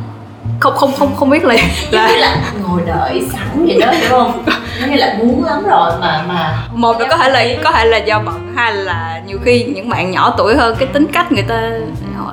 Không 0.59 0.75
không 0.75 0.91
không 0.99 1.15
không 1.15 1.29
biết 1.29 1.43
là 1.43 1.55
là, 1.91 2.11
là 2.17 2.37
ngồi 2.63 2.81
đợi 2.87 3.23
sẵn 3.33 3.65
vậy 3.65 3.77
đó 3.81 3.91
hiểu 3.91 4.09
không? 4.09 4.45
Như 4.87 4.95
là 4.95 5.15
muốn 5.17 5.45
lắm 5.45 5.63
rồi 5.69 5.91
mà 6.01 6.23
mà 6.27 6.67
một 6.73 6.99
là 6.99 7.07
có 7.09 7.17
thể 7.17 7.29
là 7.29 7.45
có 7.63 7.71
thể 7.71 7.85
là 7.85 7.97
do 7.97 8.19
bận 8.19 8.53
hai 8.55 8.73
là 8.73 9.21
nhiều 9.27 9.39
khi 9.43 9.63
những 9.63 9.89
bạn 9.89 10.11
nhỏ 10.11 10.33
tuổi 10.37 10.55
hơn 10.55 10.75
cái 10.79 10.87
tính 10.93 11.07
cách 11.13 11.31
người 11.31 11.43
ta 11.43 11.71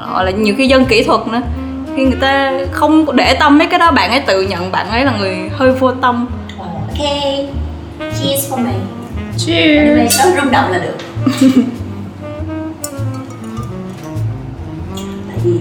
họ 0.00 0.22
là 0.22 0.30
nhiều 0.30 0.54
khi 0.58 0.66
dân 0.66 0.84
kỹ 0.84 1.02
thuật 1.02 1.20
nữa 1.26 1.40
khi 1.96 2.04
người 2.04 2.18
ta 2.20 2.52
không 2.70 3.16
để 3.16 3.34
tâm 3.34 3.58
mấy 3.58 3.66
cái 3.66 3.78
đó 3.78 3.90
bạn 3.90 4.10
ấy 4.10 4.20
tự 4.20 4.42
nhận 4.42 4.72
bạn 4.72 4.90
ấy 4.90 5.04
là 5.04 5.12
người 5.18 5.36
hơi 5.52 5.72
vô 5.72 5.92
tâm. 5.92 6.26
Ok 6.58 6.98
cheers 7.98 8.52
for 8.52 8.64
me. 8.64 8.72
Cheers. 9.36 10.18
Có 10.18 10.30
rung 10.36 10.52
động 10.52 10.70
là 10.70 10.78
được. 10.78 10.96
Tại 15.28 15.38
vì 15.44 15.58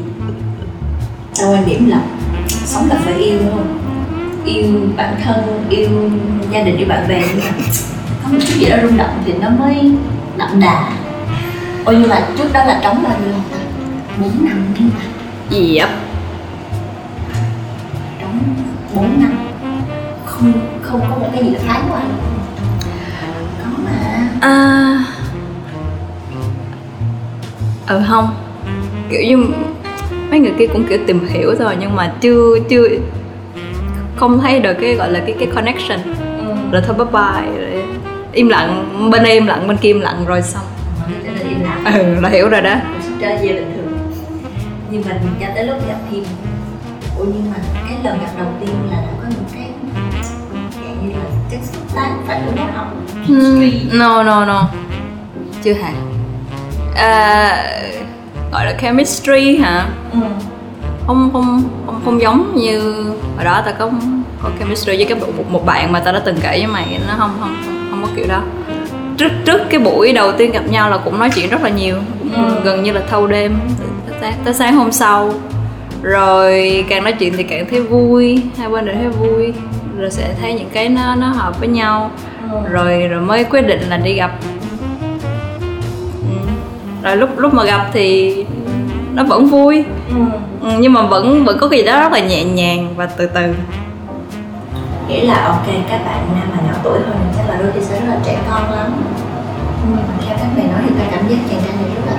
tao 1.40 1.52
quan 1.52 1.66
điểm 1.66 1.90
là 1.90 2.00
sống 2.66 2.90
là 2.90 2.96
phải 3.06 3.14
yêu 3.14 3.38
đúng 3.40 3.52
không? 3.52 3.80
Yêu 4.46 4.64
bản 4.98 5.16
thân 5.24 5.66
yêu 5.70 5.90
gia 6.52 6.62
đình 6.62 6.78
yêu 6.78 6.88
bạn 6.88 7.08
bè. 7.08 7.22
Nhưng 7.36 7.46
mà 7.46 7.52
có 8.24 8.30
một 8.30 8.40
chút 8.40 8.56
gì 8.56 8.70
đó 8.70 8.78
rung 8.82 8.98
động 8.98 9.24
thì 9.26 9.34
nó 9.34 9.50
mới 9.50 9.92
đậm 10.38 10.60
đà. 10.60 10.90
Ôi 11.86 11.96
nhưng 12.00 12.10
mà 12.10 12.28
trước 12.38 12.54
đó 12.54 12.64
là 12.66 12.80
trống 12.84 13.04
bao 13.04 13.14
nhiêu? 13.26 13.34
Bốn 14.18 14.46
năm 14.46 14.74
yep 15.52 16.05
4 18.96 19.22
năm. 19.22 19.38
Không 20.26 20.54
không 20.82 21.02
có 21.10 21.16
một 21.18 21.28
cái 21.34 21.44
gì 21.44 21.50
là 21.50 21.60
thái 21.68 21.82
quá 21.90 22.02
có 23.64 23.70
mà. 23.86 24.30
À. 24.42 25.06
Ờ 27.88 28.04
không. 28.08 28.30
Kiểu 29.10 29.22
như 29.22 29.38
mấy 30.30 30.40
người 30.40 30.54
kia 30.60 30.68
cũng 30.68 30.86
kiểu 30.90 31.00
tìm 31.08 31.28
hiểu 31.28 31.56
rồi 31.60 31.76
nhưng 31.80 31.96
mà 31.96 32.14
chưa 32.22 32.60
chưa 32.70 32.88
không 34.16 34.40
thấy 34.42 34.60
được 34.60 34.74
cái 34.82 34.96
gọi 34.96 35.12
là 35.12 35.20
cái 35.20 35.36
cái 35.40 35.48
connection. 35.56 36.00
Ừ. 36.40 36.54
rồi 36.72 36.82
thôi 36.88 36.96
bye 36.98 37.06
bye 37.06 37.60
rồi 37.60 37.84
im 38.32 38.48
lặng 38.50 39.10
bên 39.12 39.24
em 39.24 39.38
im 39.38 39.48
lặng 39.48 39.68
bên 39.68 39.78
kia 39.78 39.90
im 39.90 40.02
lặng 40.02 40.26
rồi 40.28 40.42
xong. 40.42 40.64
Ừ, 41.26 41.32
Im 41.50 41.60
ừ 41.86 42.22
là 42.22 42.30
hiểu 42.30 42.50
rồi 42.50 42.62
đó. 42.62 42.76
Trở 43.22 43.28
về 43.28 43.54
bình 43.54 43.72
thường. 43.76 43.98
Nhưng 44.92 45.04
mà 45.10 45.12
cho 45.42 45.48
tới 45.56 45.64
lúc 45.64 45.88
gặp 45.88 45.98
thêm 46.12 46.24
ủa 47.18 47.26
nhưng 47.26 47.52
mà 47.52 47.58
cái 48.04 48.12
lần 48.12 48.22
gặp 48.22 48.32
đầu 48.38 48.48
tiên 48.60 48.76
là 48.92 48.98
đã 48.98 49.12
có 49.22 49.28
những 49.30 49.46
cái 49.54 49.70
dạng 50.76 51.08
như 51.08 51.14
là 51.14 51.26
chất 51.52 51.60
xúc 51.64 51.84
tác 51.96 52.12
phải 52.28 52.42
đúng 52.46 52.68
không 52.76 53.06
hmm, 53.28 54.00
no 54.00 54.24
no 54.24 54.46
no. 54.46 54.70
Chưa 55.64 55.74
hả? 55.74 55.92
À, 56.96 57.64
gọi 58.52 58.66
là 58.66 58.74
chemistry 58.82 59.58
hả? 59.58 59.88
Ừ. 60.12 60.20
không 61.08 61.30
không 61.34 61.64
không 61.86 62.02
không 62.06 62.22
giống 62.22 62.56
như 62.56 62.80
hồi 63.36 63.46
đó 63.46 63.62
ta 63.66 63.72
có 63.72 63.92
có 64.44 64.50
chemistry 64.60 64.98
với 64.98 65.06
cái 65.06 65.20
một, 65.20 65.52
một 65.52 65.66
bạn 65.66 65.92
mà 65.92 66.00
ta 66.00 66.12
đã 66.12 66.22
từng 66.26 66.38
kể 66.42 66.50
với 66.60 66.68
mày 66.68 67.00
nó 67.08 67.14
không 67.18 67.32
không 67.40 67.56
không, 67.66 67.88
không 67.92 68.02
có 68.04 68.10
kiểu 68.16 68.26
đó. 68.30 68.42
Trước 69.18 69.32
trước 69.46 69.62
cái 69.70 69.80
buổi 69.80 70.14
đầu 70.14 70.32
tiên 70.32 70.52
gặp 70.52 70.64
nhau 70.70 70.90
là 70.90 70.98
cũng 70.98 71.20
nói 71.20 71.30
chuyện 71.36 71.50
rất 71.50 71.62
là 71.62 71.70
nhiều 71.70 71.96
ừ. 72.36 72.62
gần 72.64 72.84
như 72.84 72.92
là 72.92 73.02
thâu 73.10 73.28
đêm. 73.28 73.60
Tới, 74.22 74.34
tới 74.46 74.54
sáng 74.54 74.76
hôm 74.76 74.92
sau 74.92 75.34
rồi 76.02 76.86
càng 76.90 77.04
nói 77.04 77.14
chuyện 77.14 77.34
thì 77.38 77.44
càng 77.44 77.66
thấy 77.70 77.82
vui 77.82 78.42
hai 78.58 78.70
bên 78.70 78.86
đều 78.86 78.96
thấy 78.96 79.10
vui. 79.10 79.54
Rồi 79.98 80.12
sẽ 80.12 80.36
thấy 80.42 80.54
những 80.54 80.70
cái 80.74 80.90
nó 80.90 81.16
nó 81.16 81.28
hợp 81.28 81.60
với 81.60 81.68
nhau. 81.68 82.12
Ừ. 82.52 82.58
rồi 82.70 83.08
rồi 83.08 83.22
mới 83.22 83.44
quyết 83.44 83.62
định 83.62 83.82
là 83.90 83.98
đi 83.98 84.14
gặp. 84.14 84.32
Rồi 87.04 87.18
lúc 87.18 87.30
lúc 87.38 87.54
mà 87.54 87.64
gặp 87.64 87.90
thì 87.94 88.36
nó 89.14 89.24
vẫn 89.24 89.46
vui. 89.46 89.84
Ừ. 90.10 90.16
ừ. 90.62 90.70
nhưng 90.80 90.94
mà 90.94 91.02
vẫn 91.02 91.46
vẫn 91.46 91.58
có 91.62 91.68
cái 91.68 91.80
gì 91.80 91.86
đó 91.86 92.00
rất 92.00 92.12
là 92.12 92.20
nhẹ 92.20 92.44
nhàng 92.44 92.94
và 92.96 93.06
từ 93.06 93.26
từ. 93.26 93.42
Nghĩa 95.08 95.24
là 95.24 95.46
ok 95.48 95.66
các 95.90 96.02
bạn 96.06 96.28
nam 96.36 96.50
mà 96.52 96.58
nhỏ 96.68 96.74
tuổi 96.84 97.00
hơn 97.00 97.18
thì 97.20 97.38
chắc 97.38 97.50
là 97.50 97.56
đôi 97.62 97.72
khi 97.74 97.82
sẽ 97.82 98.00
rất 98.00 98.06
là 98.08 98.18
trẻ 98.26 98.38
con 98.50 98.72
lắm. 98.72 98.92
Mà 99.92 99.98
theo 100.26 100.38
các 100.38 100.48
bạn 100.58 100.72
nói 100.72 100.82
thì 100.90 100.96
ta 101.00 101.06
cảm 101.12 101.28
giác 101.30 101.38
chàng 101.50 101.60
trai 101.66 101.76
này 101.76 101.90
rất 101.96 102.02
là 102.12 102.18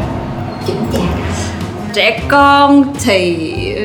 chững 0.66 0.86
chạc 0.92 1.15
trẻ 1.96 2.20
con 2.28 2.84
thì 3.04 3.48
ừ, 3.76 3.84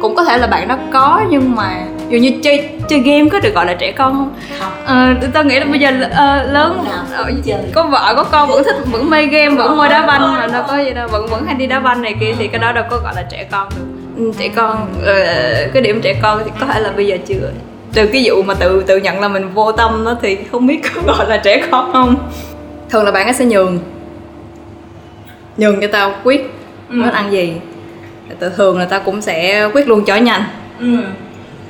cũng 0.00 0.14
có 0.14 0.24
thể 0.24 0.38
là 0.38 0.46
bạn 0.46 0.68
đó 0.68 0.76
có 0.92 1.22
nhưng 1.30 1.54
mà 1.56 1.86
dù 2.08 2.18
như 2.18 2.32
chơi 2.42 2.68
chơi 2.88 2.98
game 2.98 3.28
có 3.28 3.40
được 3.40 3.54
gọi 3.54 3.66
là 3.66 3.74
trẻ 3.74 3.92
con 3.92 4.12
không? 4.12 4.34
Không. 4.60 4.72
Ờ, 4.84 5.28
tao 5.32 5.44
nghĩ 5.44 5.58
là 5.58 5.64
bây 5.64 5.78
giờ 5.78 5.90
uh, 5.90 6.52
lớn 6.52 6.84
uh, 7.20 7.74
có 7.74 7.82
vợ 7.82 8.14
có 8.16 8.24
con 8.24 8.48
vẫn 8.48 8.64
thích 8.64 8.76
vẫn 8.92 9.10
mê 9.10 9.26
game 9.26 9.54
vẫn 9.54 9.76
ngồi 9.76 9.88
đá 9.88 10.06
banh 10.06 10.34
mà 10.34 10.46
đâu 10.46 10.64
có 10.68 10.78
gì 10.78 10.90
đâu 10.90 11.08
vẫn 11.08 11.26
vẫn 11.26 11.46
hay 11.46 11.54
đi 11.54 11.66
đá 11.66 11.80
banh 11.80 12.02
này 12.02 12.14
kia 12.20 12.34
thì 12.38 12.48
cái 12.48 12.58
đó 12.58 12.72
đâu 12.72 12.84
có 12.90 12.98
gọi 12.98 13.14
là 13.16 13.22
trẻ 13.30 13.46
con 13.50 13.68
được. 13.76 13.84
Ừ, 14.16 14.32
trẻ 14.38 14.48
con 14.48 14.86
uh, 14.98 15.72
cái 15.72 15.82
điểm 15.82 16.00
trẻ 16.02 16.14
con 16.22 16.42
thì 16.44 16.50
có 16.60 16.66
thể 16.66 16.80
là 16.80 16.90
bây 16.96 17.06
giờ 17.06 17.16
chưa 17.26 17.50
từ 17.94 18.06
cái 18.06 18.24
vụ 18.26 18.42
mà 18.42 18.54
tự 18.54 18.84
tự 18.86 18.96
nhận 18.96 19.20
là 19.20 19.28
mình 19.28 19.50
vô 19.54 19.72
tâm 19.72 20.04
đó 20.04 20.16
thì 20.22 20.38
không 20.52 20.66
biết 20.66 20.80
có 20.94 21.02
gọi 21.06 21.28
là 21.28 21.36
trẻ 21.36 21.62
con 21.70 21.92
không 21.92 22.16
thường 22.90 23.04
là 23.04 23.10
bạn 23.10 23.24
ấy 23.24 23.34
sẽ 23.34 23.44
nhường 23.44 23.78
nhường 25.56 25.80
cho 25.80 25.88
tao 25.92 26.12
quyết 26.24 26.59
ừ. 26.90 26.94
muốn 26.94 27.10
ăn 27.10 27.32
gì? 27.32 27.54
Thường 28.56 28.78
là 28.78 28.84
tao 28.84 29.00
cũng 29.00 29.20
sẽ 29.20 29.68
quyết 29.72 29.88
luôn 29.88 30.04
cho 30.04 30.16
nhanh. 30.16 30.42
Ừ. 30.78 30.86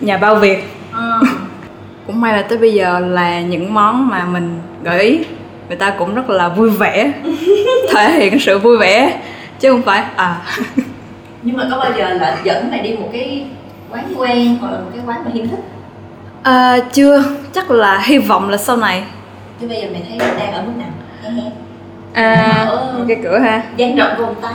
nhà 0.00 0.16
bao 0.16 0.34
việc 0.34 0.64
ừ. 0.92 1.12
cũng 2.06 2.20
may 2.20 2.32
là 2.32 2.42
tới 2.42 2.58
bây 2.58 2.72
giờ 2.74 2.98
là 2.98 3.40
những 3.40 3.74
món 3.74 4.08
mà 4.08 4.24
mình 4.24 4.60
gợi 4.84 5.02
ý 5.02 5.18
người 5.68 5.76
ta 5.76 5.90
cũng 5.90 6.14
rất 6.14 6.30
là 6.30 6.48
vui 6.48 6.70
vẻ 6.70 7.12
thể 7.90 8.10
hiện 8.12 8.40
sự 8.40 8.58
vui 8.58 8.78
vẻ 8.78 9.20
chứ 9.60 9.70
không 9.70 9.82
phải 9.82 10.04
à. 10.16 10.36
Nhưng 11.42 11.56
mà 11.56 11.68
có 11.70 11.78
bao 11.78 11.92
giờ 11.98 12.08
là 12.08 12.38
dẫn 12.44 12.70
mày 12.70 12.80
đi 12.80 12.96
một 12.96 13.08
cái 13.12 13.46
quán 13.90 14.12
quen 14.16 14.56
hoặc 14.60 14.70
là 14.72 14.78
một 14.78 14.90
cái 14.94 15.02
quán 15.06 15.24
mà 15.24 15.30
hiếm 15.34 15.48
thích? 15.48 15.60
À, 16.42 16.78
chưa. 16.92 17.22
Chắc 17.52 17.70
là 17.70 18.00
hy 18.04 18.18
vọng 18.18 18.50
là 18.50 18.56
sau 18.56 18.76
này. 18.76 19.02
Chứ 19.60 19.68
bây 19.68 19.80
giờ 19.80 19.88
mày 19.92 20.02
thấy 20.08 20.18
đang 20.38 20.52
ở 20.52 20.62
mức 20.62 20.72
nào? 20.78 20.88
À 22.12 22.64
Mở- 22.66 23.04
cái 23.08 23.16
cửa 23.22 23.38
ha. 23.38 23.62
Dang 23.76 23.96
rộng 23.96 24.16
vòng 24.18 24.34
tay 24.42 24.52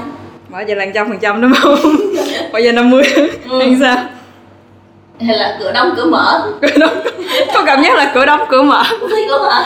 mở 0.56 0.62
giờ 0.68 0.76
là 0.76 0.86
trăm 0.94 1.08
phần 1.10 1.20
trăm 1.20 1.42
đúng 1.42 1.54
không? 1.54 1.80
Bây 2.54 2.64
giờ 2.64 2.72
50 2.72 3.04
Ừ. 3.50 3.60
hay 3.60 3.78
sao? 3.80 3.98
Hay 5.28 5.38
là 5.38 5.58
cửa 5.60 5.72
đóng 5.72 5.94
cửa 5.96 6.06
mở? 6.06 6.52
Cửa 6.62 6.78
đóng. 6.80 6.94
Có 7.54 7.64
cảm 7.66 7.84
giác 7.84 7.96
là 7.96 8.12
cửa 8.16 8.26
đóng 8.26 8.40
cửa 8.50 8.62
mở. 8.62 8.84
Cửa 9.02 9.38
mở. 9.40 9.64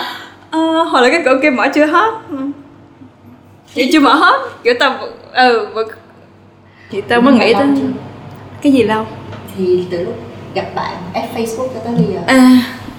À, 0.51 0.59
hoặc 0.91 1.01
là 1.01 1.09
cái 1.09 1.21
cửa 1.25 1.39
kia 1.41 1.49
mở 1.49 1.67
chưa 1.73 1.85
hết. 1.85 2.13
Ừ. 2.29 2.37
chị 3.75 3.89
chưa 3.93 3.99
mở 3.99 4.13
hết. 4.13 4.39
Kiểu 4.63 4.73
tao 4.79 4.97
ừ 5.33 5.67
thì 6.91 7.01
tao 7.01 7.21
mới 7.21 7.33
nghĩ 7.33 7.53
tới 7.53 7.67
cái 8.61 8.71
gì 8.73 8.83
lâu? 8.83 9.07
Thì 9.57 9.85
từ 9.91 10.03
lúc 10.03 10.15
gặp 10.55 10.65
bạn 10.75 10.93
add 11.13 11.27
Facebook 11.35 11.67
cho 11.73 11.79
tới 11.85 11.93
bây 11.95 12.05
giờ. 12.13 12.19
À, 12.27 12.51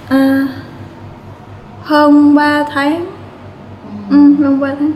à 0.09 0.47
hơn 1.83 2.35
3 2.35 2.65
tháng. 2.73 3.05
Ừ, 4.09 4.17
hơn 4.43 4.59
3 4.59 4.67
tháng. 4.79 4.91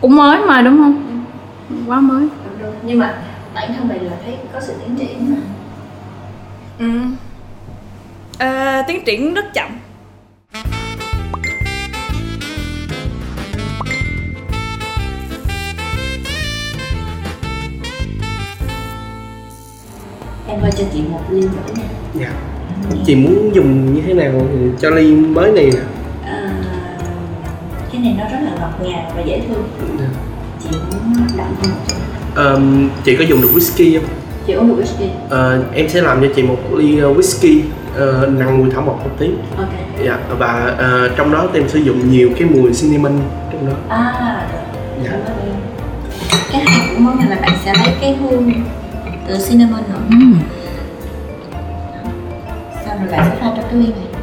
Cũng 0.00 0.16
mới 0.16 0.38
mà 0.38 0.62
đúng 0.62 0.76
không 0.76 1.13
quá 1.86 2.00
mới. 2.00 2.28
Nhưng 2.82 2.98
mà 2.98 3.22
bản 3.54 3.74
thân 3.74 3.88
mày 3.88 3.98
là 3.98 4.12
thấy 4.24 4.36
có 4.52 4.60
sự 4.60 4.74
tiến 4.80 4.96
triển 4.96 5.30
mà 5.30 5.36
ừ. 6.78 6.90
à, 8.38 8.82
tiến 8.88 9.04
triển 9.04 9.34
rất 9.34 9.54
chậm. 9.54 9.80
Em 20.48 20.60
ơi 20.60 20.70
cho 20.76 20.84
chị 20.92 21.02
một 21.10 21.20
ly 21.30 21.40
nữa 21.40 21.74
nha. 21.74 21.88
Dạ. 22.14 22.32
Chị 23.06 23.16
muốn 23.16 23.50
dùng 23.54 23.94
như 23.94 24.02
thế 24.06 24.14
nào 24.14 24.32
thì 24.52 24.70
cho 24.80 24.90
ly 24.90 25.14
mới 25.16 25.52
này 25.52 25.70
nè. 25.74 25.80
À, 26.24 26.54
cái 27.92 28.00
này 28.00 28.14
nó 28.18 28.24
rất 28.24 28.38
là 28.42 28.50
ngọt 28.60 28.72
ngào 28.82 29.12
và 29.16 29.22
dễ 29.22 29.42
thương. 29.48 29.64
Dạ. 29.98 30.06
Hơn 30.72 31.70
Ờm, 32.34 32.88
chị 33.04 33.16
có 33.16 33.24
dùng 33.24 33.42
được 33.42 33.50
whisky 33.54 33.98
không? 34.00 34.08
Chị 34.46 34.52
uống 34.52 34.68
được 34.68 34.82
whisky. 34.82 35.06
Ờ, 35.28 35.62
em 35.74 35.88
sẽ 35.88 36.02
làm 36.02 36.20
cho 36.20 36.26
chị 36.36 36.42
một 36.42 36.58
ly 36.76 36.98
ờ, 36.98 37.12
whisky 37.14 37.60
ờ, 37.96 38.28
nặng 38.38 38.58
mùi 38.58 38.70
thảo 38.70 38.82
mộc 38.82 39.04
một 39.04 39.10
tí. 39.18 39.26
Ok. 39.56 39.68
Dạ 40.06 40.18
và 40.38 40.74
ờ, 40.78 41.08
trong 41.16 41.32
đó 41.32 41.48
em 41.54 41.68
sử 41.68 41.78
dụng 41.78 42.10
nhiều 42.10 42.30
cái 42.38 42.48
mùi 42.48 42.72
cinnamon 42.72 43.12
trong 43.52 43.66
đó. 43.66 43.72
À 43.88 44.46
được 44.52 44.58
Dạ. 45.04 45.10
Cái 46.52 46.62
hay 46.66 46.88
của 46.94 47.00
món 47.00 47.18
này 47.18 47.28
là 47.28 47.36
bạn 47.42 47.52
sẽ 47.64 47.72
lấy 47.84 47.94
cái 48.00 48.16
hương 48.16 48.52
từ 49.28 49.38
cinnamon 49.48 49.80
nữa. 49.88 49.98
Ừ. 50.10 50.16
xong 52.86 52.98
rồi 52.98 53.08
bạn 53.12 53.30
sẽ 53.30 53.36
pha 53.40 53.46
trong 53.56 53.64
cái 53.70 53.74
ly 53.80 53.86
này 53.86 54.13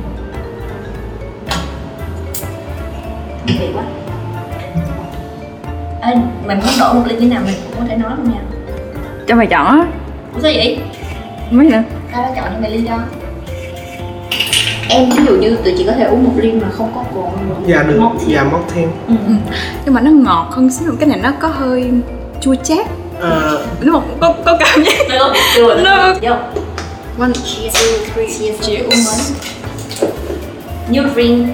mình 6.48 6.60
muốn 6.60 6.74
đổ 6.80 6.94
một 6.94 7.04
ly 7.08 7.16
như 7.16 7.28
nào 7.28 7.42
mình 7.46 7.56
cũng 7.64 7.80
có 7.80 7.86
thể 7.90 7.96
nói 7.96 8.12
luôn 8.18 8.32
nha. 8.32 8.40
Cho 9.28 9.36
mày 9.36 9.48
chọn 9.48 9.68
á. 9.68 9.86
Sao 10.34 10.42
vậy? 10.42 10.80
mấy 11.52 11.68
nữa 11.68 11.84
Tao 12.12 12.22
đã 12.22 12.32
chọn 12.36 12.46
cho 12.54 12.62
mày 12.62 12.72
ly 12.72 12.88
đó 12.88 12.98
Em 14.90 15.10
ví 15.10 15.24
dụ 15.28 15.36
như 15.36 15.58
tụi 15.64 15.74
chị 15.78 15.84
có 15.86 15.92
thể 15.92 16.04
uống 16.04 16.24
một 16.24 16.32
ly 16.38 16.52
mà 16.52 16.68
không 16.72 16.92
có 16.96 17.04
cồn. 17.16 17.32
Không? 17.34 17.64
dạ 17.68 17.84
được. 17.84 17.98
Móc 18.00 18.14
dạ 18.28 18.44
móc 18.44 18.68
thêm. 18.74 18.90
Ừ. 19.08 19.14
nhưng 19.86 19.94
mà 19.94 20.02
nó 20.02 20.12
ngọt 20.12 20.48
hơn 20.52 20.70
xíu 20.70 20.92
cái 21.00 21.10
này 21.10 21.20
nó 21.24 21.32
có 21.42 21.48
hơi 21.48 21.92
chua 22.42 22.56
chát. 22.56 22.88
Ờ, 23.20 23.66
đúng 23.82 23.94
không? 23.94 24.18
Có 24.20 24.34
có 24.46 24.58
cảm 24.60 24.84
giác. 24.84 24.94
Được, 25.10 25.34
được 25.58 25.82
No. 25.84 26.14
Vô 26.22 26.36
one 27.20 27.32
Cheers 27.34 27.78
Cheers 28.16 28.62
Cheers 28.62 28.84
uống 28.84 29.04
mới. 29.06 29.38
New 30.90 31.14
drink 31.14 31.48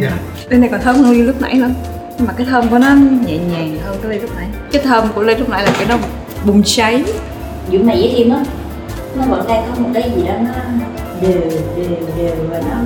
dạ. 0.00 0.12
Ly 0.48 0.58
này 0.58 0.68
còn 0.72 0.80
thơm 0.80 0.96
hơn 0.96 1.10
ly 1.12 1.22
lúc 1.22 1.40
nãy 1.40 1.54
nữa 1.54 1.70
Nhưng 2.18 2.26
mà 2.26 2.32
cái 2.36 2.46
thơm 2.46 2.68
của 2.68 2.78
nó 2.78 2.88
nhẹ 3.26 3.38
nhàng 3.38 3.78
hơn 3.84 3.96
cái 4.02 4.10
ly 4.10 4.18
lúc 4.18 4.30
nãy. 4.36 4.46
Cái 4.72 4.82
thơm 4.82 5.04
của 5.14 5.22
ly 5.22 5.34
lúc 5.34 5.48
nãy 5.48 5.62
là 5.62 5.70
cái 5.76 5.86
nó 5.88 5.98
bùng 6.44 6.62
cháy. 6.64 7.04
Giữa 7.70 7.78
mày 7.78 7.96
với 7.96 8.14
Thêm 8.16 8.30
á 8.30 8.44
Nó 9.16 9.24
vẫn 9.24 9.48
đang 9.48 9.62
có 9.66 9.82
một 9.82 9.88
cái 9.94 10.10
gì 10.16 10.22
đó 10.26 10.34
nó 10.40 10.52
đều 11.20 11.40
đều 11.76 11.98
đều 12.16 12.34
và 12.50 12.60
nó 12.70 12.76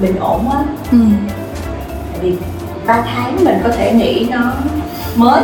bình 0.00 0.16
ổn 0.20 0.44
quá. 0.48 0.64
Ừ. 0.92 0.98
Tại 2.12 2.20
vì 2.22 2.32
3 2.86 3.02
tháng 3.14 3.44
mình 3.44 3.58
có 3.64 3.68
thể 3.68 3.92
nghĩ 3.92 4.26
nó 4.30 4.52
mới. 5.16 5.42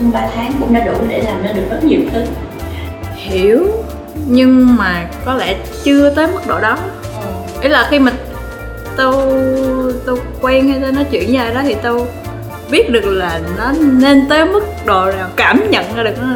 Nhưng 0.00 0.12
3 0.12 0.28
tháng 0.34 0.52
cũng 0.60 0.74
đã 0.74 0.80
đủ 0.84 0.92
để 1.08 1.22
làm 1.22 1.42
ra 1.42 1.52
được 1.52 1.64
rất 1.70 1.84
nhiều 1.84 2.00
thứ. 2.12 2.24
Hiểu. 3.14 3.66
Nhưng 4.26 4.76
mà 4.76 5.08
có 5.24 5.34
lẽ 5.34 5.56
chưa 5.84 6.10
tới 6.14 6.26
mức 6.26 6.46
độ 6.46 6.60
đó. 6.60 6.78
Ý 7.62 7.68
là 7.68 7.86
khi 7.90 7.98
mà 7.98 8.12
tao 8.98 9.12
tao 10.06 10.16
quen 10.40 10.68
hay 10.68 10.80
tao 10.82 10.92
nói 10.92 11.04
chuyện 11.10 11.26
với 11.26 11.36
ai 11.36 11.54
đó 11.54 11.60
thì 11.64 11.76
tao 11.82 12.06
biết 12.70 12.90
được 12.90 13.04
là 13.04 13.40
nó 13.58 13.72
nên 13.80 14.28
tới 14.28 14.44
mức 14.44 14.60
độ 14.86 15.10
nào 15.10 15.28
cảm 15.36 15.70
nhận 15.70 15.84
ra 15.96 16.02
được 16.02 16.14
nó 16.20 16.26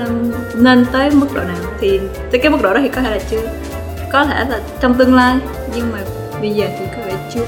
nên 0.55 0.87
tới 0.93 1.11
mức 1.11 1.27
độ 1.35 1.41
nào 1.43 1.57
thì 1.81 2.01
tới 2.31 2.41
cái 2.41 2.51
mức 2.51 2.59
độ 2.63 2.75
đó 2.75 2.81
thì 2.83 2.89
có 2.89 3.03
thể 3.03 3.11
là 3.11 3.19
chưa 3.31 3.43
có 4.13 4.25
thể 4.25 4.45
là 4.49 4.61
trong 4.81 4.95
tương 4.95 5.15
lai 5.15 5.37
nhưng 5.75 5.93
mà 5.93 5.99
bây 6.41 6.51
giờ 6.51 6.67
thì 6.79 6.87
có 6.97 7.03
vẻ 7.07 7.15
chưa 7.35 7.45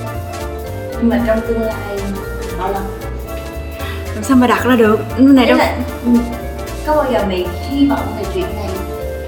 Nhưng 1.01 1.09
mà 1.09 1.21
trong 1.27 1.41
tương 1.49 1.61
lai 1.61 1.99
bao 2.59 2.73
lâu? 2.73 2.83
làm 4.15 4.25
sao 4.25 4.37
mà 4.37 4.47
đặt 4.47 4.65
ra 4.65 4.77
được 4.77 4.99
cái 5.17 5.27
này 5.27 5.47
đâu 5.47 5.59
là, 5.59 5.77
ừ, 6.05 6.11
có 6.87 6.97
bao 6.97 7.13
giờ 7.13 7.25
mày 7.29 7.47
hy 7.69 7.89
vọng 7.89 8.07
về 8.19 8.25
chuyện 8.35 8.45
này 8.57 8.69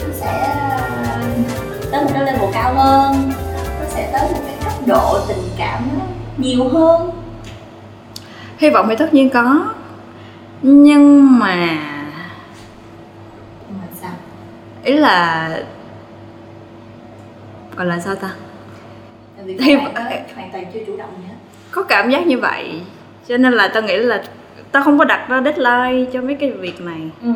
nó 0.00 0.14
sẽ 0.20 0.56
tới 1.92 2.04
một 2.04 2.10
cái 2.14 2.24
level 2.24 2.50
cao 2.52 2.74
hơn 2.74 3.32
nó 3.80 3.86
sẽ 3.94 4.10
tới 4.12 4.22
một 4.32 4.40
cái 4.46 4.55
độ 4.86 5.18
tình 5.28 5.42
cảm 5.58 5.82
nó 5.98 6.04
nhiều 6.38 6.68
hơn? 6.68 7.10
Hy 8.58 8.70
vọng 8.70 8.86
thì 8.88 8.96
tất 8.96 9.14
nhiên 9.14 9.30
có. 9.30 9.64
Nhưng 10.62 11.38
mà 11.38 11.56
mà 13.70 13.86
sao? 14.00 14.10
ý 14.84 14.92
là 14.96 15.48
gọi 17.76 17.86
là 17.86 18.00
sao 18.00 18.14
ta? 18.14 18.30
Bạn 19.36 19.94
đó 19.94 20.00
hoàn 20.34 20.50
toàn 20.52 20.64
chưa 20.74 20.80
chủ 20.86 20.96
động 20.96 21.10
gì 21.22 21.28
hết. 21.28 21.34
Có 21.70 21.82
cảm 21.82 22.10
giác 22.10 22.26
như 22.26 22.38
vậy 22.38 22.80
cho 23.28 23.36
nên 23.36 23.52
là 23.52 23.68
tao 23.68 23.82
nghĩ 23.82 23.96
là 23.96 24.22
tao 24.72 24.82
không 24.82 24.98
có 24.98 25.04
đặt 25.04 25.26
ra 25.28 25.42
deadline 25.44 26.10
cho 26.12 26.20
mấy 26.22 26.34
cái 26.34 26.50
việc 26.50 26.80
này. 26.80 27.10
Ừ. 27.22 27.28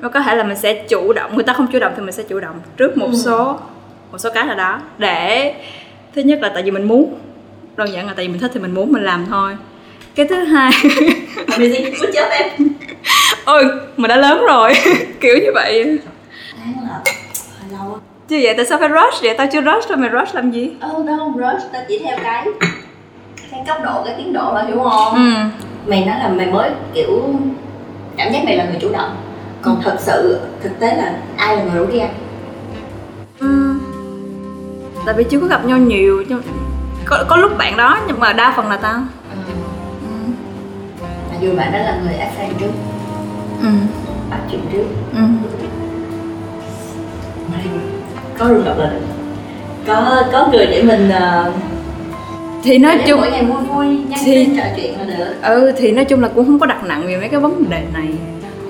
nó 0.00 0.08
có 0.08 0.20
thể 0.20 0.36
là 0.36 0.44
mình 0.44 0.56
sẽ 0.56 0.84
chủ 0.88 1.12
động 1.12 1.34
người 1.34 1.44
ta 1.44 1.52
không 1.52 1.66
chủ 1.72 1.78
động 1.78 1.92
thì 1.96 2.02
mình 2.02 2.12
sẽ 2.12 2.22
chủ 2.22 2.40
động 2.40 2.60
trước 2.76 2.96
một 2.96 3.06
Ừ. 3.10 3.16
số 3.16 3.58
một 4.12 4.18
số 4.18 4.30
cái 4.34 4.44
nào 4.44 4.56
đó 4.56 4.80
để 4.98 5.54
thứ 6.14 6.22
nhất 6.22 6.38
là 6.42 6.48
tại 6.48 6.62
vì 6.62 6.70
mình 6.70 6.88
muốn. 6.88 7.14
Đơn 7.76 7.92
giản 7.92 8.06
là 8.06 8.12
tại 8.16 8.26
vì 8.26 8.32
mình 8.32 8.40
thích 8.40 8.50
thì 8.54 8.60
mình 8.60 8.74
muốn 8.74 8.92
mình 8.92 9.04
làm 9.04 9.26
thôi. 9.30 9.56
Cái 10.14 10.26
thứ 10.26 10.44
hai 10.44 10.70
Amazing, 11.46 11.90
good 12.00 12.14
job 12.14 12.28
em. 12.30 12.48
Ôi 13.44 13.64
mình 13.96 14.08
đã 14.08 14.16
lớn 14.16 14.44
rồi. 14.48 14.72
Kiểu 15.20 15.36
như 15.38 15.50
vậy. 15.54 15.98
Chứ 18.28 18.40
vậy 18.42 18.54
tại 18.56 18.66
sao 18.66 18.78
phải 18.78 18.88
rush 18.88 19.22
vậy? 19.22 19.34
Tao 19.38 19.46
chưa 19.52 19.60
rush 19.60 19.88
thôi 19.88 19.96
mày 19.96 20.10
rush 20.10 20.34
làm 20.34 20.50
gì? 20.50 20.70
Ơ, 20.80 21.04
tao 21.06 21.16
không 21.18 21.32
rush, 21.32 21.72
tao 21.72 21.82
chỉ 21.88 21.98
theo 21.98 22.18
cái 22.22 22.46
cái 23.50 23.62
cấp 23.66 23.76
độ, 23.84 24.02
cái 24.04 24.14
tiến 24.18 24.32
độ 24.32 24.52
là 24.54 24.64
hiểu 24.64 24.78
không? 24.78 25.14
ừ. 25.14 25.30
Mày 25.86 26.04
nói 26.04 26.18
là 26.18 26.28
mày 26.28 26.46
mới 26.46 26.70
kiểu 26.94 27.34
cảm 28.16 28.32
giác 28.32 28.44
mày 28.44 28.56
là 28.56 28.64
người 28.64 28.78
chủ 28.80 28.92
động. 28.92 29.16
Còn 29.62 29.80
thật 29.84 29.96
sự, 29.98 30.40
thực 30.62 30.80
tế 30.80 30.96
là 30.96 31.14
ai 31.36 31.56
là 31.56 31.62
người 31.62 31.74
rủ 31.74 31.92
đi 31.92 31.98
ăn? 31.98 32.10
Ừ. 33.40 33.74
Tại 35.06 35.14
vì 35.14 35.24
chưa 35.24 35.40
có 35.40 35.46
gặp 35.46 35.64
nhau 35.64 35.78
nhiều 35.78 36.22
nhưng 36.28 36.42
có, 37.04 37.24
có 37.28 37.36
lúc 37.36 37.58
bạn 37.58 37.76
đó 37.76 37.98
nhưng 38.06 38.20
mà 38.20 38.32
đa 38.32 38.52
phần 38.56 38.68
là 38.68 38.76
tao. 38.76 39.00
Ừ. 39.30 39.52
Mặc 41.30 41.36
dù 41.40 41.56
bạn 41.56 41.72
đó 41.72 41.78
là 41.78 41.98
người 42.04 42.14
áp 42.14 42.30
fan 42.38 42.48
trước, 42.60 42.70
Ừ. 43.62 43.68
bắt 44.30 44.38
chuyện 44.50 44.60
trước. 44.72 44.84
Ừ. 45.14 45.20
Có 48.38 48.48
rung 48.48 48.64
động 48.64 48.78
là 48.78 48.86
được 48.86 49.00
Có, 49.86 50.22
có 50.32 50.48
người 50.52 50.66
để 50.66 50.82
mình 50.82 51.08
uh, 51.48 51.54
thì 52.64 52.78
nói 52.78 52.98
chung 53.06 53.20
mỗi 53.20 53.30
ngày 53.30 53.44
vui 53.44 53.62
vui, 53.62 53.86
nhắn 54.08 54.20
Thì- 54.24 54.48
trò 54.56 54.62
chuyện 54.76 54.98
là 54.98 55.04
được. 55.04 55.34
Ừ 55.42 55.72
thì 55.78 55.92
nói 55.92 56.04
chung 56.04 56.22
là 56.22 56.28
cũng 56.28 56.44
không 56.46 56.58
có 56.58 56.66
đặt 56.66 56.84
nặng 56.84 57.02
về 57.06 57.16
mấy 57.16 57.28
cái 57.28 57.40
vấn 57.40 57.70
đề 57.70 57.82
này. 57.92 58.08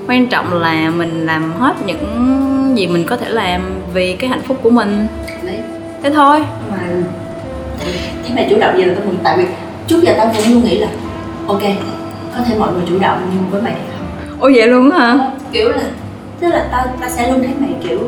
Quan 0.08 0.26
trọng 0.26 0.52
là 0.62 0.90
mình 0.90 1.26
làm 1.26 1.52
hết 1.52 1.74
những 1.86 2.72
gì 2.76 2.86
mình 2.86 3.04
có 3.06 3.16
thể 3.16 3.28
làm 3.28 3.62
vì 3.94 4.16
cái 4.16 4.30
hạnh 4.30 4.42
phúc 4.46 4.58
của 4.62 4.70
mình. 4.70 5.06
Đấy, 5.42 5.58
thế 6.04 6.10
thôi. 6.10 6.40
Mà 6.70 6.78
Thấy 8.22 8.34
mày 8.34 8.46
chủ 8.50 8.58
động 8.60 8.76
gì 8.78 8.84
là 8.84 8.94
tao 8.94 9.04
mừng 9.06 9.16
Tại 9.22 9.38
vì 9.38 9.44
trước 9.86 10.02
giờ 10.02 10.14
tao 10.18 10.26
vẫn 10.26 10.52
luôn 10.52 10.64
nghĩ 10.64 10.78
là 10.78 10.88
Ok, 11.46 11.62
có 12.36 12.42
thể 12.44 12.58
mọi 12.58 12.72
người 12.72 12.82
chủ 12.88 12.98
động 12.98 13.30
nhưng 13.32 13.50
với 13.50 13.62
mày 13.62 13.72
không. 13.72 14.06
Ôi 14.40 14.52
vậy 14.56 14.68
luôn 14.68 14.90
hả? 14.90 15.30
Kiểu 15.52 15.68
là 15.68 15.82
tức 16.40 16.48
là 16.48 16.68
ta 16.72 16.86
ta 17.00 17.08
sẽ 17.08 17.30
luôn 17.32 17.42
thấy 17.42 17.54
mày 17.58 17.70
kiểu 17.88 17.98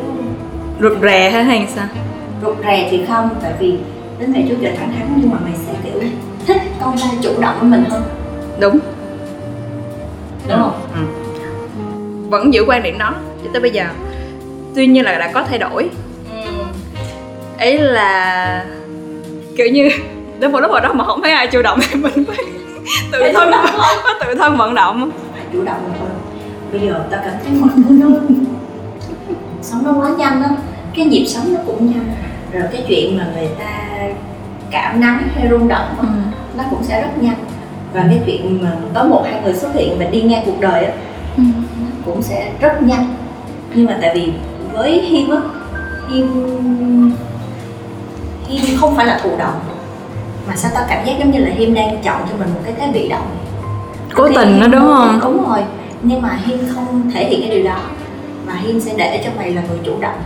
rụt 0.81 0.93
rè 1.01 1.29
hay 1.29 1.43
hay 1.43 1.67
sao? 1.75 1.85
Rụt 2.43 2.57
rè 2.63 2.87
thì 2.91 3.05
không 3.07 3.29
tại 3.41 3.53
vì 3.59 3.77
đến 4.19 4.33
mày 4.33 4.45
trước 4.49 4.55
giờ 4.59 4.69
thẳng 4.77 4.93
thắn 4.97 5.07
nhưng 5.17 5.29
mà 5.29 5.37
mày 5.43 5.53
sẽ 5.67 5.73
kiểu 5.83 6.01
thích 6.47 6.61
con 6.81 6.97
trai 6.97 7.09
chủ 7.21 7.31
động 7.41 7.55
với 7.59 7.69
mình 7.69 7.83
hơn. 7.89 8.03
Đúng. 8.59 8.79
Đúng 10.49 10.59
không? 10.59 10.81
Ừ. 10.95 11.01
vẫn 12.29 12.53
giữ 12.53 12.63
quan 12.67 12.83
điểm 12.83 12.97
đó 12.97 13.13
cho 13.43 13.49
tới 13.53 13.61
bây 13.61 13.71
giờ. 13.71 13.85
Tuy 14.75 14.87
nhiên 14.87 15.05
là 15.05 15.17
đã 15.17 15.31
có 15.33 15.43
thay 15.43 15.59
đổi 15.59 15.89
ấy 17.59 17.77
là 17.77 18.65
kiểu 19.57 19.67
như 19.67 19.89
đến 20.39 20.51
một 20.51 20.59
lúc 20.59 20.71
nào 20.71 20.79
đó 20.79 20.93
mà 20.93 21.05
không 21.05 21.21
thấy 21.21 21.31
ai 21.31 21.47
chủ 21.47 21.61
động 21.61 21.79
thì 21.89 21.95
mình 21.99 22.25
phải 22.27 22.37
tự 23.11 23.19
thân 23.33 23.51
thôi. 23.51 23.95
phải 24.03 24.13
tự 24.25 24.35
thân 24.35 24.57
vận 24.57 24.75
động. 24.75 25.11
Phải 25.33 25.43
chủ 25.53 25.63
động 25.63 25.93
hơn 25.99 26.09
bây 26.71 26.81
giờ 26.81 27.03
ta 27.11 27.17
cảm 27.25 27.33
thấy 27.43 27.53
mọi 27.59 27.69
thứ 27.75 27.83
nó 27.89 28.07
sống 29.61 29.83
nó 29.85 29.93
quá 29.93 30.09
nhanh 30.17 30.41
đó. 30.41 30.49
Cái 30.95 31.05
nhịp 31.05 31.25
sống 31.25 31.53
nó 31.53 31.59
cũng 31.65 31.85
nhanh. 31.85 32.11
Rồi 32.53 32.63
cái 32.71 32.83
chuyện 32.87 33.17
mà 33.17 33.27
người 33.35 33.49
ta 33.59 33.99
cảm 34.71 34.99
nắng 34.99 35.27
hay 35.35 35.47
rung 35.49 35.67
động 35.67 35.95
á, 36.01 36.07
nó 36.57 36.63
cũng 36.69 36.83
sẽ 36.83 37.01
rất 37.01 37.23
nhanh. 37.23 37.35
Và 37.93 38.05
cái 38.09 38.21
chuyện 38.25 38.59
mà 38.63 38.71
có 38.93 39.03
một 39.03 39.25
hai 39.31 39.41
người 39.41 39.53
xuất 39.53 39.73
hiện 39.73 39.99
và 39.99 40.05
đi 40.05 40.21
ngang 40.21 40.43
cuộc 40.45 40.59
đời 40.59 40.85
á 40.85 40.91
nó 41.37 41.43
cũng 42.05 42.21
sẽ 42.21 42.51
rất 42.59 42.81
nhanh. 42.81 43.15
Nhưng 43.73 43.85
mà 43.85 43.97
tại 44.01 44.11
vì 44.15 44.31
với 44.73 45.01
Hiêm 45.01 45.29
á 45.29 45.37
Hiêm 46.09 46.27
Hiêm 48.47 48.77
không 48.77 48.95
phải 48.95 49.05
là 49.05 49.19
thụ 49.23 49.37
động 49.37 49.59
mà 50.47 50.55
sao 50.55 50.71
tao 50.73 50.85
cảm 50.89 51.05
giác 51.05 51.13
giống 51.19 51.31
như 51.31 51.39
là 51.39 51.49
Hiêm 51.49 51.73
đang 51.73 52.03
chọn 52.03 52.21
cho 52.29 52.37
mình 52.39 52.53
một 52.53 52.59
cái 52.65 52.73
thế 52.79 52.87
bị 52.93 53.09
động. 53.09 53.27
Cố 54.13 54.27
tình 54.27 54.59
đó 54.59 54.67
Hiêm 54.67 54.71
đúng 54.71 54.81
không? 54.81 55.19
đúng 55.21 55.49
rồi 55.49 55.59
nhưng 56.01 56.21
mà 56.21 56.39
Hiêm 56.45 56.57
không 56.75 57.11
thể 57.13 57.25
hiện 57.25 57.41
cái 57.41 57.49
điều 57.49 57.63
đó 57.63 57.79
mà 58.47 58.53
Hiêm 58.55 58.79
sẽ 58.79 58.93
để 58.97 59.21
cho 59.25 59.31
mày 59.37 59.51
là 59.51 59.61
người 59.69 59.79
chủ 59.83 59.91
động. 60.01 60.21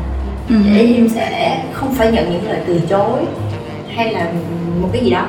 Ừ. 0.49 0.55
để 0.75 0.85
Hiêm 0.85 1.09
sẽ 1.09 1.59
không 1.73 1.93
phải 1.93 2.11
nhận 2.11 2.31
những 2.31 2.47
lời 2.47 2.59
từ 2.67 2.81
chối 2.89 3.19
hay 3.95 4.13
là 4.13 4.31
một 4.81 4.89
cái 4.93 5.03
gì 5.03 5.09
đó. 5.09 5.25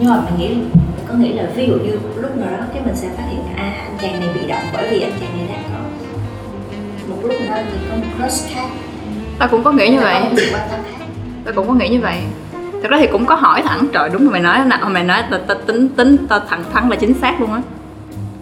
Nhưng 0.00 0.10
mà 0.10 0.20
mình 0.20 0.34
nghĩ 0.38 0.48
mình 0.48 0.70
có 1.08 1.14
nghĩ 1.14 1.32
là 1.32 1.42
ví 1.54 1.66
dụ 1.66 1.74
như 1.74 1.98
lúc 2.16 2.36
nào 2.36 2.48
đó 2.58 2.64
cái 2.72 2.82
mình 2.86 2.96
sẽ 2.96 3.08
phát 3.16 3.22
hiện 3.30 3.42
à 3.56 3.72
anh 3.82 3.96
chàng 4.02 4.20
này 4.20 4.28
bị 4.34 4.40
động 4.48 4.62
bởi 4.72 4.88
vì 4.90 5.00
anh 5.00 5.12
chàng 5.20 5.38
này 5.38 5.46
đang 5.48 5.62
có. 5.72 5.78
Một 7.08 7.16
lúc 7.22 7.40
nào 7.40 7.56
đó 7.56 7.62
thì 7.72 7.78
có 7.90 7.96
một 7.96 8.02
crush 8.18 8.54
khác. 8.54 8.68
Ta 9.38 9.46
cũng 9.46 9.64
có 9.64 9.72
nghĩ 9.72 9.88
như 9.88 9.98
vậy 10.00 10.14
Có 11.54 11.62
một 11.62 11.64
sự 11.68 11.68
quan 11.68 11.68
tâm 11.68 11.68
khác 11.68 11.68
ta 11.68 11.68
cũng 11.68 11.68
có 11.68 11.74
nghĩ 11.74 11.88
như 11.88 12.00
vậy. 12.00 12.16
Thật 12.82 12.88
ra 12.90 12.96
thì 13.00 13.06
cũng 13.06 13.26
có 13.26 13.34
hỏi 13.34 13.62
thẳng 13.62 13.86
trời 13.92 14.08
đúng 14.12 14.22
rồi 14.22 14.32
mày 14.32 14.40
nói 14.40 14.58
nè 14.66 14.76
mày 14.88 15.04
nói 15.04 15.22
ta, 15.30 15.38
ta 15.46 15.54
tính 15.66 15.88
tính 15.88 16.16
ta 16.28 16.40
thẳng 16.48 16.64
thắn 16.74 16.88
là 16.88 16.96
chính 16.96 17.14
xác 17.14 17.40
luôn 17.40 17.52
á. 17.52 17.60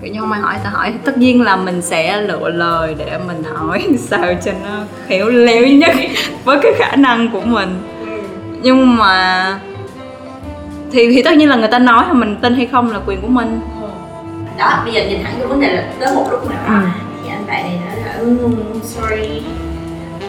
Kiểu 0.03 0.13
như 0.13 0.21
không 0.21 0.33
ai 0.33 0.41
hỏi 0.41 0.55
ta 0.65 0.71
hỏi. 0.71 0.91
Thì 0.93 0.99
tất 1.05 1.19
nhiên 1.19 1.43
là 1.43 1.57
mình 1.57 1.83
sẽ 1.83 2.21
lựa 2.23 2.49
lời 2.49 2.95
để 2.99 3.19
mình 3.27 3.43
hỏi 3.55 3.87
sao 3.99 4.35
cho 4.45 4.53
nó 4.65 4.71
khéo 5.09 5.29
léo 5.29 5.67
nhất 5.67 5.95
với 6.45 6.59
cái 6.63 6.73
khả 6.79 6.97
năng 6.97 7.29
của 7.31 7.41
mình. 7.41 7.69
Nhưng 8.63 8.97
mà 8.97 9.59
thì 10.93 11.13
thì 11.13 11.23
tất 11.23 11.37
nhiên 11.37 11.49
là 11.49 11.57
người 11.57 11.69
ta 11.69 11.79
nói 11.79 12.05
là 12.09 12.13
mình 12.13 12.37
tin 12.43 12.55
hay 12.55 12.67
không 12.67 12.91
là 12.93 12.99
quyền 13.07 13.21
của 13.21 13.29
mình. 13.29 13.61
Đó 14.59 14.81
bây 14.85 14.95
giờ 14.95 15.01
nhìn 15.09 15.25
thẳng 15.25 15.35
cái 15.39 15.47
vấn 15.47 15.61
đề 15.61 15.73
là 15.73 15.85
tới 16.01 16.15
một 16.15 16.27
lúc 16.31 16.51
nào 16.51 16.59
đó 16.69 16.75
Ừ. 16.75 16.81
thì 17.25 17.31
anh 17.31 17.47
bạn 17.47 17.63
này 17.65 17.79
nói 17.87 17.97
là 18.07 18.13
ừ, 18.13 18.37
sorry. 18.83 19.43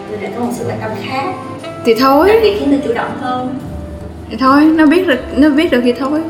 Tôi 0.09 0.19
đã 0.21 0.29
có 0.37 0.45
một 0.45 0.51
sự 0.53 0.65
quan 0.69 0.77
tâm 0.81 0.91
khác 1.03 1.25
thì 1.87 1.93
thôi. 1.93 2.27
tại 2.27 2.39
vì 2.41 2.59
khiến 2.59 2.67
tôi 2.71 2.79
chủ 2.83 2.93
động 2.93 3.11
hơn. 3.21 3.59
Thì 4.29 4.37
thôi 4.37 4.63
nó 4.63 4.85
biết 4.85 5.07
được 5.07 5.19
nó 5.37 5.49
biết 5.49 5.71
được 5.71 5.81
thì 5.83 5.93
thôi. 5.93 6.21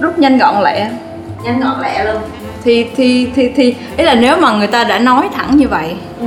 Rút 0.00 0.18
nhanh 0.18 0.38
gọn 0.38 0.62
lẹ. 0.62 0.90
Nhanh 1.44 1.60
gọn 1.60 1.80
lẹ 1.82 2.04
luôn. 2.04 2.22
Thì 2.64 2.86
thì 2.96 3.28
thì 3.34 3.50
thì 3.56 3.74
ý 3.96 4.04
là 4.04 4.14
nếu 4.14 4.36
mà 4.36 4.52
người 4.52 4.66
ta 4.66 4.84
đã 4.84 4.98
nói 4.98 5.28
thẳng 5.34 5.56
như 5.56 5.68
vậy 5.68 5.96
ừ. 6.20 6.26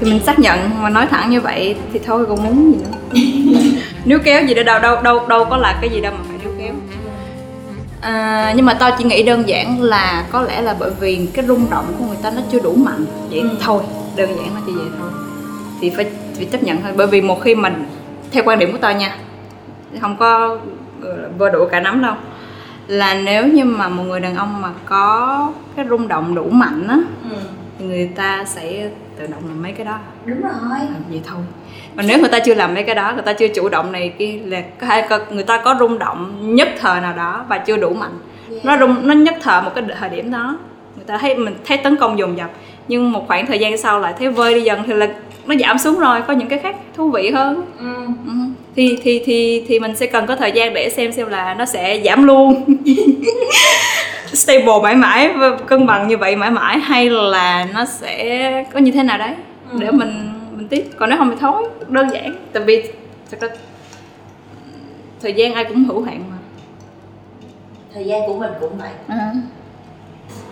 thì 0.00 0.10
mình 0.10 0.20
xác 0.26 0.38
nhận 0.38 0.58
mà 0.82 0.88
nói 0.90 1.06
thẳng 1.10 1.30
như 1.30 1.40
vậy 1.40 1.76
thì 1.92 2.00
thôi 2.06 2.26
còn 2.28 2.44
muốn 2.44 2.72
gì 2.72 2.78
nữa? 2.84 3.80
Níu 4.04 4.18
kéo 4.24 4.44
gì 4.44 4.54
đó 4.54 4.62
đâu 4.62 4.80
đâu 4.80 4.96
đâu 5.02 5.26
đâu 5.28 5.44
có 5.44 5.56
là 5.56 5.78
cái 5.80 5.90
gì 5.90 6.00
đâu 6.00 6.12
mà 6.18 6.24
phải 6.28 6.38
níu 6.44 6.52
kéo. 6.58 6.74
À, 8.00 8.52
nhưng 8.56 8.66
mà 8.66 8.74
tao 8.74 8.90
chỉ 8.98 9.04
nghĩ 9.04 9.22
đơn 9.22 9.48
giản 9.48 9.82
là 9.82 10.24
có 10.32 10.42
lẽ 10.42 10.62
là 10.62 10.74
bởi 10.78 10.90
vì 11.00 11.28
cái 11.34 11.44
rung 11.46 11.70
động 11.70 11.86
của 11.98 12.04
người 12.04 12.18
ta 12.22 12.30
nó 12.30 12.40
chưa 12.52 12.58
đủ 12.60 12.74
mạnh. 12.74 13.04
Vậy 13.30 13.40
Ừ. 13.40 13.48
thôi 13.60 13.82
đơn 14.16 14.28
giản 14.36 14.54
nó 14.54 14.60
chỉ 14.66 14.72
vậy 14.72 14.86
thôi 15.00 15.10
thì 15.80 15.90
phải, 15.90 16.06
phải 16.36 16.44
chấp 16.44 16.62
nhận 16.62 16.82
thôi. 16.82 16.92
Bởi 16.96 17.06
vì 17.06 17.20
một 17.20 17.40
khi 17.42 17.54
mình 17.54 17.84
theo 18.32 18.42
quan 18.46 18.58
điểm 18.58 18.72
của 18.72 18.78
tao 18.78 18.92
nha 18.92 19.16
không 20.00 20.16
có 20.16 20.58
vơ 21.38 21.50
đủ 21.50 21.66
cả 21.70 21.80
nắm 21.80 22.02
đâu. 22.02 22.14
Là 22.86 23.14
nếu 23.14 23.46
như 23.46 23.64
mà 23.64 23.88
một 23.88 24.02
người 24.02 24.20
đàn 24.20 24.34
ông 24.34 24.62
mà 24.62 24.68
có 24.84 25.52
cái 25.76 25.86
rung 25.88 26.08
động 26.08 26.34
đủ 26.34 26.48
mạnh 26.50 26.86
á 26.88 26.98
ừ. 27.30 27.36
thì 27.78 27.84
người 27.84 28.10
ta 28.16 28.44
sẽ 28.44 28.88
tự 29.18 29.26
động 29.26 29.42
làm 29.48 29.62
mấy 29.62 29.72
cái 29.72 29.86
đó. 29.86 29.98
Đúng 30.24 30.42
rồi. 30.42 30.52
À, 30.70 30.86
vậy 31.10 31.20
thôi. 31.24 31.38
Còn 31.96 32.06
nếu 32.06 32.18
người 32.18 32.28
ta 32.28 32.38
chưa 32.38 32.54
làm 32.54 32.74
mấy 32.74 32.82
cái 32.82 32.94
đó 32.94 33.12
người 33.12 33.22
ta 33.22 33.32
chưa 33.32 33.48
chủ 33.48 33.68
động 33.68 33.92
này 33.92 34.12
kia 34.18 34.40
là 34.44 34.62
hay 34.80 35.08
người 35.30 35.44
ta 35.44 35.58
có 35.64 35.76
rung 35.80 35.98
động 35.98 36.54
nhất 36.54 36.68
thời 36.80 37.00
nào 37.00 37.16
đó 37.16 37.44
và 37.48 37.58
chưa 37.58 37.76
đủ 37.76 37.90
mạnh. 37.90 38.18
Nó 38.62 38.78
rung 38.78 39.08
nó 39.08 39.14
nhất 39.14 39.34
thời 39.42 39.62
một 39.62 39.70
cái 39.74 39.84
thời 40.00 40.08
điểm 40.08 40.30
đó. 40.30 40.58
Người 40.96 41.04
ta 41.04 41.18
thấy 41.18 41.36
mình 41.36 41.54
thấy 41.64 41.76
tấn 41.76 41.96
công 41.96 42.18
dồn 42.18 42.36
dập 42.36 42.50
nhưng 42.88 43.12
một 43.12 43.24
khoảng 43.28 43.46
thời 43.46 43.58
gian 43.58 43.78
sau 43.78 44.00
lại 44.00 44.14
thấy 44.18 44.30
vơi 44.30 44.54
đi 44.54 44.60
dần 44.60 44.82
thì 44.86 44.92
là 44.94 45.08
nó 45.46 45.54
giảm 45.60 45.78
xuống 45.78 45.98
rồi 45.98 46.20
có 46.26 46.32
những 46.32 46.48
cái 46.48 46.58
khác 46.58 46.76
thú 46.96 47.10
vị 47.10 47.30
hơn 47.30 47.62
ừ. 47.78 47.94
Ừ. 48.26 48.32
thì 48.76 48.98
thì 49.02 49.22
thì 49.26 49.64
thì 49.68 49.80
mình 49.80 49.96
sẽ 49.96 50.06
cần 50.06 50.26
có 50.26 50.36
thời 50.36 50.52
gian 50.52 50.74
để 50.74 50.90
xem 50.90 51.12
xem 51.12 51.28
là 51.28 51.54
nó 51.54 51.64
sẽ 51.66 52.02
giảm 52.04 52.22
luôn 52.24 52.64
stable 54.32 54.80
mãi 54.82 54.94
mãi 54.96 55.32
và 55.32 55.56
cân 55.66 55.86
bằng 55.86 56.08
như 56.08 56.16
vậy 56.16 56.36
mãi 56.36 56.50
mãi 56.50 56.78
hay 56.78 57.10
là 57.10 57.66
nó 57.74 57.84
sẽ 57.84 58.64
có 58.72 58.78
như 58.80 58.92
thế 58.92 59.02
nào 59.02 59.18
đấy 59.18 59.34
Ừ. 59.72 59.78
để 59.80 59.90
mình 59.90 60.32
mình 60.56 60.68
tiếp 60.68 60.88
còn 60.98 61.10
nếu 61.10 61.18
không 61.18 61.30
thì 61.30 61.36
thôi 61.40 61.62
đơn 61.88 62.08
giản 62.12 62.36
tại 62.52 62.62
vì 62.62 62.82
thật 63.30 63.38
ra 63.40 63.48
thời 65.22 65.32
gian 65.32 65.54
ai 65.54 65.64
cũng 65.64 65.84
hữu 65.84 66.02
hạn 66.02 66.24
mà 66.30 66.36
thời 67.94 68.04
gian 68.04 68.20
của 68.26 68.38
mình 68.38 68.50
cũng 68.60 68.78
vậy 68.78 68.90
ừ. 69.08 69.14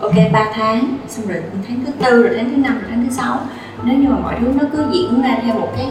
ok 0.01 0.15
3 0.33 0.47
tháng 0.55 0.97
xong 1.09 1.27
rồi 1.29 1.43
tháng 1.69 1.85
thứ 1.87 1.93
tư 2.05 2.23
rồi 2.23 2.35
tháng 2.37 2.51
thứ 2.51 2.57
năm 2.57 2.73
rồi 2.73 2.83
tháng 2.91 3.05
thứ 3.09 3.15
sáu 3.17 3.41
nếu 3.85 3.99
như 3.99 4.09
mà 4.09 4.17
mọi 4.23 4.35
thứ 4.41 4.47
nó 4.61 4.65
cứ 4.73 4.85
diễn 4.93 5.23
ra 5.23 5.37
theo 5.43 5.55
một 5.55 5.69
cái 5.77 5.87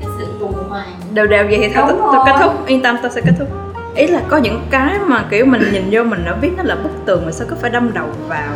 cái 0.00 0.10
sự 0.18 0.26
tuần 0.40 0.52
hoàn. 0.68 0.86
Đều 1.12 1.26
đều 1.26 1.44
vậy 1.44 1.58
thì 1.60 1.68
thôi 1.74 1.84
tôi, 1.88 1.98
tôi 2.12 2.22
kết 2.26 2.32
thúc. 2.42 2.66
Yên 2.66 2.82
tâm 2.82 2.96
tôi 3.02 3.10
sẽ 3.10 3.20
kết 3.20 3.32
thúc. 3.38 3.48
Ý 3.94 4.06
là 4.06 4.20
có 4.28 4.36
những 4.36 4.60
cái 4.70 4.98
mà 5.06 5.24
kiểu 5.30 5.46
mình 5.46 5.62
nhìn 5.72 5.88
vô 5.90 6.02
mình 6.02 6.24
đã 6.24 6.32
biết 6.32 6.50
nó 6.56 6.62
là 6.62 6.74
bức 6.74 6.90
tường 7.04 7.22
mà 7.26 7.32
sao 7.32 7.46
cứ 7.50 7.56
phải 7.60 7.70
đâm 7.70 7.94
đầu 7.94 8.06
vào. 8.28 8.50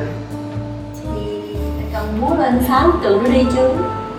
Thì 1.14 1.48
cần 1.92 2.04
múa 2.20 2.36
lên 2.38 2.58
bức 2.86 2.94
tường 3.02 3.22
nó 3.24 3.30
đi 3.30 3.46
chứ. 3.56 3.70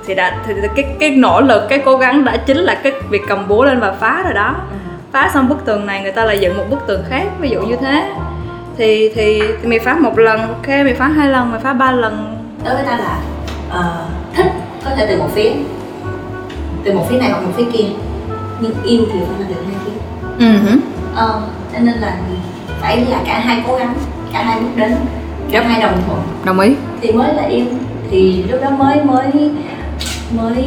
Thì 0.05 0.15
đã 0.15 0.37
thì 0.47 0.53
cái 0.75 0.85
cái 0.99 1.11
nỗ 1.11 1.41
lực 1.41 1.63
cái 1.69 1.81
cố 1.85 1.97
gắng 1.97 2.25
đã 2.25 2.37
chính 2.37 2.57
là 2.57 2.75
cái 2.83 2.93
việc 3.09 3.21
cầm 3.27 3.47
búa 3.47 3.65
lên 3.65 3.79
và 3.79 3.91
phá 3.91 4.21
rồi 4.23 4.33
đó. 4.33 4.55
Phá 5.11 5.29
xong 5.33 5.49
bức 5.49 5.65
tường 5.65 5.85
này 5.85 6.01
người 6.01 6.11
ta 6.11 6.25
lại 6.25 6.39
dựng 6.39 6.57
một 6.57 6.63
bức 6.69 6.79
tường 6.87 7.03
khác 7.09 7.23
ví 7.39 7.49
dụ 7.49 7.61
như 7.61 7.75
thế. 7.75 8.11
Thì 8.77 9.11
thì, 9.15 9.41
thì 9.61 9.67
mày 9.67 9.79
phá 9.79 9.95
một 9.99 10.19
lần 10.19 10.41
ok 10.41 10.67
mày 10.67 10.93
phá 10.93 11.07
hai 11.07 11.29
lần 11.29 11.51
mày 11.51 11.59
phá 11.59 11.73
ba 11.73 11.91
lần. 11.91 12.37
Đối 12.65 12.75
với 12.75 12.83
ta 12.85 12.97
là 12.97 13.17
ờ, 13.73 14.05
thích 14.35 14.51
có 14.85 14.91
thể 14.95 15.05
từ 15.09 15.17
một 15.17 15.27
phía. 15.35 15.51
Từ 16.83 16.93
một 16.93 17.05
phía 17.09 17.17
này 17.17 17.29
hoặc 17.29 17.41
một 17.41 17.51
phía 17.55 17.65
kia. 17.73 17.85
Nhưng 18.59 18.73
yêu 18.83 19.01
thì 19.13 19.19
phải 19.19 19.39
là 19.39 19.45
từ 19.49 19.55
hai 19.65 19.75
phía. 19.85 19.91
Ừ 20.45 20.77
ờ, 21.15 21.41
cho 21.73 21.79
nên 21.79 21.95
là 21.95 22.17
phải 22.81 23.05
là 23.05 23.19
cả 23.25 23.39
hai 23.39 23.63
cố 23.67 23.75
gắng 23.77 23.93
cả 24.33 24.43
hai 24.43 24.59
bước 24.59 24.69
đến 24.75 24.95
cả 25.51 25.59
Yep. 25.59 25.69
hai 25.69 25.81
đồng 25.81 26.01
thuận. 26.07 26.19
Đồng 26.45 26.59
ý. 26.59 26.75
Thì 27.01 27.11
mới 27.11 27.33
là 27.33 27.43
yêu. 27.43 27.65
Thì 28.11 28.43
lúc 28.43 28.61
đó 28.61 28.69
mới 28.69 29.03
mới 29.03 29.51
mới 30.37 30.65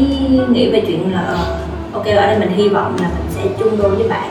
nghĩ 0.51 0.71
về 0.73 0.83
chuyện 0.87 1.12
là 1.12 1.21
ờ, 1.21 1.59
ok 1.92 2.07
ở 2.07 2.27
đây 2.27 2.38
mình 2.38 2.51
hy 2.57 2.69
vọng 2.69 2.97
là 3.03 3.09
mình 3.09 3.27
sẽ 3.31 3.40
chung 3.59 3.79
đôi 3.83 3.90
với 3.97 4.09
bạn. 4.09 4.31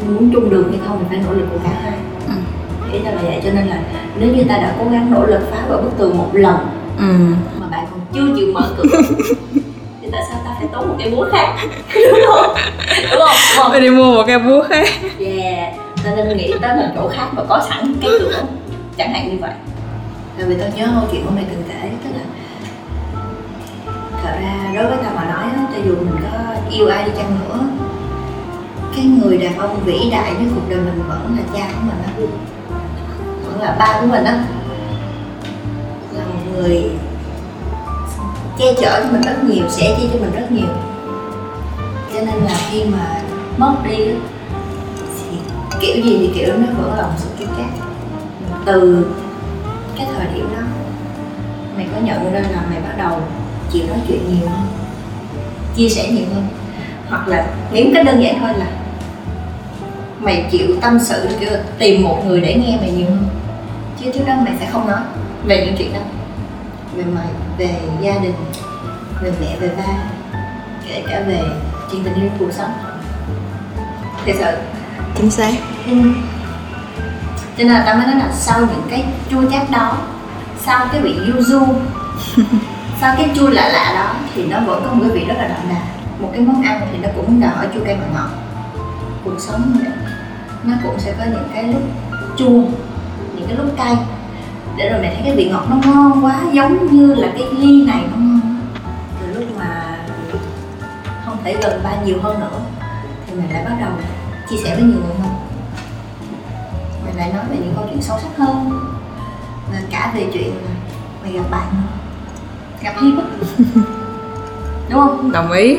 Nhưng 0.00 0.14
muốn 0.14 0.30
chung 0.32 0.50
đường 0.50 0.70
hay 0.70 0.80
không 0.86 0.98
thì 1.00 1.04
phải 1.08 1.18
nỗ 1.26 1.32
lực 1.34 1.46
của 1.52 1.58
cả 1.64 1.70
hai. 1.82 1.92
Ừ. 2.26 2.32
ý 2.92 2.98
là 2.98 3.12
vậy. 3.22 3.40
Cho 3.44 3.50
nên 3.54 3.66
là 3.66 3.78
nếu 4.18 4.34
như 4.34 4.44
ta 4.44 4.56
đã 4.58 4.74
cố 4.78 4.90
gắng 4.90 5.10
nỗ 5.10 5.26
lực 5.26 5.40
phá 5.50 5.56
vỡ 5.68 5.76
bức 5.82 5.98
tường 5.98 6.18
một 6.18 6.28
lần 6.32 6.56
ừ 6.98 7.04
chưa 8.16 8.36
chịu 8.36 8.46
mở 8.52 8.70
cửa. 8.76 8.84
Thì 10.02 10.08
tại 10.12 10.22
sao 10.28 10.40
ta 10.44 10.50
phải 10.58 10.68
tốn 10.72 10.88
một 10.88 10.94
cái 10.98 11.10
búa 11.10 11.26
khác? 11.32 11.54
Đúng 11.94 12.20
không? 12.26 12.54
Đúng 13.10 13.20
không? 13.20 13.36
Đúng 13.56 13.56
không? 13.56 13.70
Phải 13.70 13.80
đi 13.80 13.90
mua 13.90 14.14
một 14.14 14.24
cái 14.26 14.38
búa 14.38 14.62
khác. 14.62 14.88
Yeah. 15.18 15.74
Ta 16.04 16.10
nên 16.16 16.36
nghĩ 16.36 16.52
tới 16.60 16.76
một 16.76 16.88
chỗ 16.94 17.08
khác 17.08 17.28
và 17.36 17.44
có 17.48 17.62
sẵn 17.68 17.94
cái 18.00 18.10
cửa. 18.20 18.42
Chẳng 18.96 19.12
hạn 19.12 19.28
như 19.30 19.36
vậy. 19.40 19.50
Tại 20.38 20.46
vì 20.46 20.54
tao 20.60 20.68
nhớ 20.76 20.86
câu 21.00 21.08
chuyện 21.12 21.24
của 21.24 21.30
mày 21.34 21.44
từng 21.50 21.62
kể 21.68 21.90
tức 22.04 22.10
là 22.14 22.22
thật 24.22 24.32
ra 24.42 24.72
đối 24.74 24.86
với 24.86 24.98
tao 25.02 25.12
mà 25.16 25.24
nói 25.24 25.44
á, 25.56 25.66
cho 25.72 25.78
dù 25.84 25.94
mình 25.96 26.22
có 26.22 26.38
yêu 26.70 26.88
ai 26.88 27.04
đi 27.04 27.10
chăng 27.16 27.38
nữa 27.40 27.58
cái 28.96 29.04
người 29.04 29.38
đàn 29.38 29.58
ông 29.58 29.80
vĩ 29.84 30.10
đại 30.10 30.32
nhất 30.40 30.50
cuộc 30.54 30.70
đời 30.70 30.78
mình 30.78 31.02
vẫn 31.08 31.36
là 31.38 31.42
cha 31.58 31.68
của 31.74 31.80
mình 31.86 32.02
á. 32.06 32.12
Vẫn 33.44 33.60
là 33.60 33.76
ba 33.78 33.98
của 34.00 34.06
mình 34.06 34.24
á. 34.24 34.44
Là 36.12 36.24
một 36.24 36.40
người 36.52 36.90
che 38.58 38.74
chở 38.80 39.00
cho 39.04 39.12
mình 39.12 39.20
rất 39.20 39.44
nhiều, 39.44 39.64
sẻ 39.68 39.96
chia 39.98 40.06
cho 40.12 40.18
mình 40.20 40.32
rất 40.34 40.52
nhiều. 40.52 40.68
Cho 42.12 42.20
nên 42.20 42.44
là 42.44 42.56
khi 42.70 42.84
mà 42.84 43.22
mất 43.56 43.74
đi 43.88 43.96
thì 45.30 45.36
kiểu 45.80 46.04
gì 46.04 46.18
thì 46.18 46.30
kiểu 46.34 46.54
nó 46.56 46.66
vỡ 46.78 46.96
lòng 46.96 47.12
sự 47.18 47.28
chút 47.38 47.46
chát 47.56 47.86
từ 48.66 49.06
cái 49.96 50.06
thời 50.16 50.26
điểm 50.34 50.48
đó, 50.56 50.62
mày 51.76 51.86
có 51.94 52.00
nhận 52.00 52.32
ra 52.32 52.40
là 52.40 52.62
mày 52.70 52.80
bắt 52.82 52.94
đầu 52.98 53.20
chịu 53.72 53.82
nói 53.88 53.98
chuyện 54.08 54.20
nhiều 54.28 54.48
hơn, 54.48 54.66
chia 55.76 55.88
sẻ 55.88 56.08
nhiều 56.08 56.26
hơn. 56.34 56.44
Hoặc 57.08 57.28
là 57.28 57.46
nghĩ 57.72 57.82
cái 57.82 57.92
cách 57.94 58.06
đơn 58.06 58.22
giản 58.22 58.38
thôi 58.40 58.50
là 58.58 58.66
mày 60.20 60.46
chịu 60.50 60.66
tâm 60.80 60.98
sự, 61.00 61.28
kiểu 61.40 61.50
tìm 61.78 62.02
một 62.02 62.22
người 62.26 62.40
để 62.40 62.54
nghe 62.54 62.76
mày 62.80 62.90
nhiều 62.90 63.06
hơn. 63.06 63.26
Chứ 64.00 64.10
trước 64.14 64.24
đó 64.26 64.34
mày 64.44 64.54
sẽ 64.60 64.66
không 64.72 64.86
nói 64.86 65.00
về 65.44 65.66
những 65.66 65.76
chuyện 65.78 65.92
đó 65.92 66.00
về 66.96 67.04
mày 67.04 67.26
về 67.58 67.80
gia 68.00 68.18
đình 68.18 68.34
về 69.22 69.32
mẹ 69.40 69.56
về 69.60 69.70
ba 69.76 69.92
kể 70.88 71.04
cả 71.08 71.22
về 71.26 71.40
chuyện 71.92 72.04
tình 72.04 72.14
yêu 72.14 72.30
cuộc 72.38 72.52
sống. 72.52 72.72
Thật 74.26 74.32
sự. 74.38 74.56
Chính 75.16 75.30
xác. 75.30 75.52
Ừ. 75.86 75.92
cho 77.56 77.64
nên 77.64 77.68
là 77.68 77.82
tao 77.86 77.96
mới 77.96 78.06
nói 78.06 78.14
là 78.16 78.28
sau 78.32 78.60
những 78.60 78.86
cái 78.90 79.04
chua 79.30 79.50
chát 79.50 79.70
đó 79.70 79.96
sau 80.64 80.86
cái 80.92 81.00
vị 81.00 81.18
du 81.26 81.42
du 81.42 81.66
sau 83.00 83.14
cái 83.16 83.30
chua 83.34 83.48
lạ 83.48 83.68
lạ 83.68 83.92
đó 83.94 84.14
thì 84.34 84.46
nó 84.46 84.60
vẫn 84.60 84.82
có 84.86 84.92
một 84.92 85.04
cái 85.08 85.10
vị 85.10 85.24
rất 85.28 85.34
là 85.38 85.48
đậm 85.48 85.68
đà. 85.68 85.80
Một 86.18 86.28
cái 86.32 86.40
món 86.40 86.62
ăn 86.62 86.88
thì 86.92 86.98
nó 87.02 87.08
cũng 87.16 87.40
hỏi 87.40 87.68
chua 87.74 87.84
cay 87.84 87.96
mặn 87.96 88.14
ngọt. 88.14 88.28
Cuộc 89.24 89.40
sống 89.40 89.76
nó 90.64 90.74
cũng 90.82 91.00
sẽ 91.00 91.14
có 91.18 91.24
những 91.24 91.48
cái 91.54 91.64
lúc 91.64 91.82
chua 92.36 92.62
những 93.36 93.46
cái 93.48 93.56
lúc 93.56 93.66
cay 93.76 93.96
để 94.76 94.88
rồi 94.88 95.00
mày 95.00 95.14
thấy 95.14 95.22
cái 95.24 95.36
vị 95.36 95.48
ngọt 95.50 95.66
nó 95.70 95.76
ngon 95.76 96.24
quá 96.24 96.40
giống 96.52 96.86
như 96.86 97.14
là 97.14 97.28
cái 97.34 97.46
ly 97.58 97.84
này 97.84 98.04
nó 98.10 98.16
ngon. 98.16 98.40
Từ 99.20 99.40
lúc 99.40 99.48
mà 99.58 99.98
không 101.24 101.36
thể 101.44 101.56
gần 101.62 101.80
ba 101.84 101.90
nhiều 102.04 102.18
hơn 102.22 102.40
nữa 102.40 102.60
thì 103.26 103.34
mày 103.34 103.52
lại 103.52 103.64
bắt 103.64 103.76
đầu 103.80 103.90
chia 104.50 104.56
sẻ 104.56 104.74
với 104.74 104.84
nhiều 104.84 105.00
người 105.06 105.16
hơn. 105.22 105.34
Mày 107.04 107.14
lại 107.14 107.32
nói 107.32 107.44
về 107.50 107.56
những 107.56 107.72
câu 107.76 107.86
chuyện 107.90 108.02
sâu 108.02 108.18
sắc 108.22 108.36
hơn 108.36 108.70
và 109.72 109.78
cả 109.90 110.12
về 110.14 110.26
chuyện 110.32 110.52
mày 111.22 111.32
gặp 111.32 111.44
bạn 111.50 111.66
gặp 112.82 112.94
á 112.96 113.02
đúng 114.90 115.00
không? 115.00 115.32
Đồng 115.32 115.52
ý. 115.52 115.78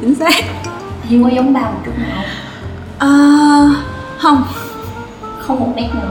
Chính 0.00 0.14
xác. 0.14 0.44
Hiên 1.02 1.24
có 1.24 1.30
giống 1.30 1.52
ba 1.52 1.60
một 1.60 1.80
chút 1.84 1.92
nào 1.98 2.24
à, 2.98 3.08
không. 4.18 4.44
Không 5.40 5.60
một 5.60 5.72
nét 5.76 5.90
nào. 5.94 6.08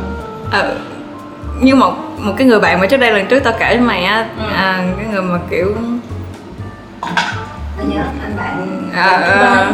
Ờ 0.52 0.78
như 1.62 1.76
một 1.76 1.93
một 2.17 2.34
cái 2.38 2.47
người 2.47 2.60
bạn 2.60 2.80
mà 2.80 2.88
trước 2.88 2.97
đây 2.97 3.12
lần 3.12 3.26
trước 3.28 3.39
tao 3.43 3.54
kể 3.60 3.67
với 3.69 3.80
mày 3.80 4.04
á 4.04 4.26
Ừ. 4.38 4.43
à, 4.56 4.84
cái 4.97 5.06
người 5.12 5.21
mà 5.21 5.39
kiểu 5.50 5.76
tao 7.02 7.86
nhớ 7.88 8.02
anh 8.24 8.34
bạn 8.38 8.82
à, 8.93 9.02
à, 9.04 9.71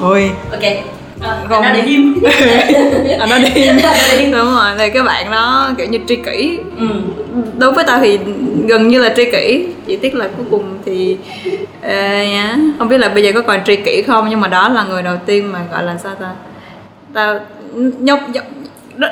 rồi. 0.00 0.30
Ok. 0.52 0.62
Ờ, 1.20 1.38
Không. 1.48 1.62
anh 1.62 1.72
nói 1.72 1.80
à, 1.80 1.86
đi. 1.86 2.14
Anh 3.18 3.28
nói 3.28 3.40
hiên 3.40 4.32
đúng 4.32 4.54
rồi 4.54 4.70
thì 4.78 4.90
cái 4.90 5.02
bạn 5.02 5.30
đó 5.30 5.70
kiểu 5.78 5.86
như 5.86 5.98
tri 6.08 6.16
kỷ. 6.16 6.58
Ừ. 6.78 6.86
Đối 7.58 7.72
với 7.72 7.84
tao 7.86 7.98
thì 8.00 8.18
gần 8.68 8.88
như 8.88 8.98
là 9.02 9.12
tri 9.16 9.24
kỷ. 9.30 9.66
Chỉ 9.86 9.96
tiếc 9.96 10.14
là 10.14 10.28
cuối 10.36 10.46
cùng 10.50 10.78
thì 10.84 11.16
ờ, 11.82 11.92
nhá, 12.24 12.56
không 12.78 12.88
biết 12.88 12.98
là 12.98 13.08
bây 13.08 13.22
giờ 13.22 13.32
có 13.34 13.42
còn 13.42 13.60
tri 13.64 13.76
kỷ 13.76 14.02
không 14.02 14.26
nhưng 14.30 14.40
mà 14.40 14.48
đó 14.48 14.68
là 14.68 14.84
người 14.84 15.02
đầu 15.02 15.16
tiên 15.26 15.52
mà 15.52 15.58
gọi 15.72 15.82
là 15.82 15.96
sao 16.02 16.14
ta? 16.14 16.30
Tao 17.14 17.38
nhóc 17.98 18.20
nhóc- 18.28 18.44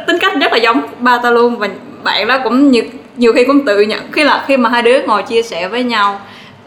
tính 0.07 0.19
cách 0.21 0.33
rất 0.41 0.53
là 0.53 0.59
giống 0.59 0.83
ba 0.99 1.19
tao 1.23 1.33
luôn. 1.33 1.57
Và 1.57 1.69
bạn 2.05 2.27
đó 2.27 2.39
cũng 2.45 2.71
nhiều 2.71 2.85
nhiều 3.17 3.33
khi 3.33 3.45
cũng 3.45 3.65
tự 3.65 3.81
nhận 3.81 4.13
khi 4.13 4.25
là 4.25 4.45
khi 4.47 4.57
mà 4.57 4.69
hai 4.69 4.83
đứa 4.83 4.99
ngồi 5.07 5.23
chia 5.23 5.43
sẻ 5.43 5.69
với 5.69 5.85
nhau 5.85 6.21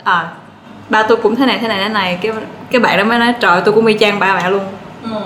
à 0.03 0.27
ba 0.89 1.03
tôi 1.03 1.17
cũng 1.17 1.35
thế 1.35 1.45
này 1.45 1.57
thế 1.61 1.67
này 1.67 1.83
thế 1.83 1.89
này 1.89 2.19
cái 2.21 2.31
cái 2.71 2.81
bạn 2.81 2.97
đó 2.97 3.03
mới 3.03 3.19
nói 3.19 3.33
trời 3.39 3.61
tôi 3.65 3.73
cũng 3.73 3.85
y 3.85 3.97
chang 3.97 4.19
ba 4.19 4.35
mẹ 4.35 4.49
luôn. 4.49 4.63
Ừ. 5.03 5.19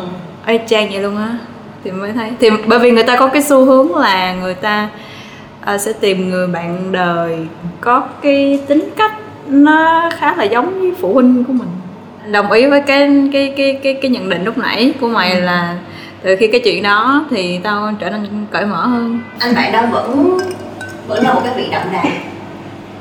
Y 0.48 0.58
chang 0.68 0.90
vậy 0.90 1.00
luôn 1.00 1.18
á. 1.18 1.38
Thì 1.84 1.92
mới 1.92 2.12
thấy 2.12 2.32
thì 2.40 2.50
bởi 2.66 2.80
vì 2.80 2.92
người 2.92 3.04
ta 3.04 3.16
có 3.16 3.28
cái 3.28 3.42
xu 3.42 3.66
hướng 3.66 3.96
là 3.96 4.34
người 4.34 4.54
ta 4.54 4.88
à, 5.62 5.78
sẽ 5.78 5.94
tìm 5.94 6.30
người 6.30 6.48
bạn 6.48 6.92
đời 6.92 7.38
có 7.82 8.04
cái 8.22 8.60
tính 8.68 8.90
cách 8.96 9.12
nó 9.48 10.10
khá 10.18 10.36
là 10.36 10.44
giống 10.44 10.80
với 10.80 10.92
phụ 11.02 11.14
huynh 11.14 11.44
của 11.44 11.54
mình. 11.54 11.70
Đồng 12.32 12.52
ý 12.52 12.66
với 12.66 12.82
cái 12.82 13.10
cái 13.34 13.54
cái 13.58 13.80
cái 13.84 13.94
cái 13.94 14.12
nhận 14.12 14.30
định 14.30 14.44
lúc 14.44 14.58
nãy 14.58 14.94
của 15.02 15.08
mày 15.08 15.42
là 15.42 15.76
từ 16.22 16.36
khi 16.40 16.48
cái 16.48 16.62
chuyện 16.64 16.84
đó 16.84 17.26
thì 17.30 17.60
tao 17.64 17.94
trở 18.00 18.10
nên 18.10 18.46
cởi 18.52 18.66
mở 18.66 18.86
hơn. 18.86 19.20
Anh 19.40 19.56
bạn 19.56 19.72
đó 19.72 19.82
vẫn 19.92 20.38
vẫn 21.08 21.24
là 21.24 21.34
một 21.34 21.42
cái 21.44 21.54
vị 21.58 21.68
đậm 21.72 21.82
đà. 21.92 22.04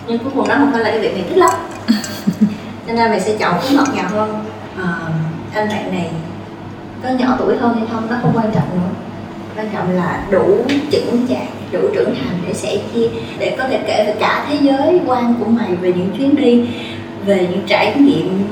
Nhưng 0.07 0.19
cuối 0.19 0.33
cùng 0.35 0.49
nó 0.49 0.55
không 0.55 0.73
phải 0.73 0.81
là 0.81 0.91
cái 0.91 1.01
vị 1.01 1.09
mày 1.13 1.23
thích 1.29 1.39
lắm. 1.39 1.51
Cho 2.87 2.93
nên 2.95 3.11
mày 3.11 3.21
sẽ 3.21 3.37
chọn 3.39 3.55
cái 3.63 3.75
ngọt 3.75 3.87
ngào 3.95 4.09
hơn. 4.11 4.45
Ờ, 4.79 4.99
anh 5.55 5.69
bạn 5.69 5.93
này 5.93 6.11
có 7.03 7.09
nhỏ 7.09 7.37
tuổi 7.39 7.57
hơn 7.57 7.75
hay 7.75 7.87
không 7.93 8.07
nó 8.11 8.17
không 8.23 8.33
quan 8.35 8.47
trọng 8.55 8.71
nữa. 8.75 8.91
Quan 9.57 9.69
trọng 9.73 9.97
là 9.97 10.21
đủ 10.31 10.65
chững 10.93 11.27
chạc 11.29 11.49
đủ 11.73 11.81
trưởng 11.95 12.15
thành 12.15 12.39
để 12.47 12.55
sẻ 12.55 12.77
chia 12.95 13.09
để 13.39 13.57
có 13.59 13.69
thể 13.69 13.81
kể 13.87 14.05
về 14.07 14.15
cả 14.21 14.47
thế 14.49 14.59
giới 14.61 15.01
quan 15.07 15.35
của 15.41 15.51
mày 15.51 15.75
về 15.75 15.93
những 15.93 16.11
chuyến 16.19 16.37
đi 16.37 16.69
về 17.27 17.49
những 17.51 17.63
trải 17.67 17.95
nghiệm 17.97 18.45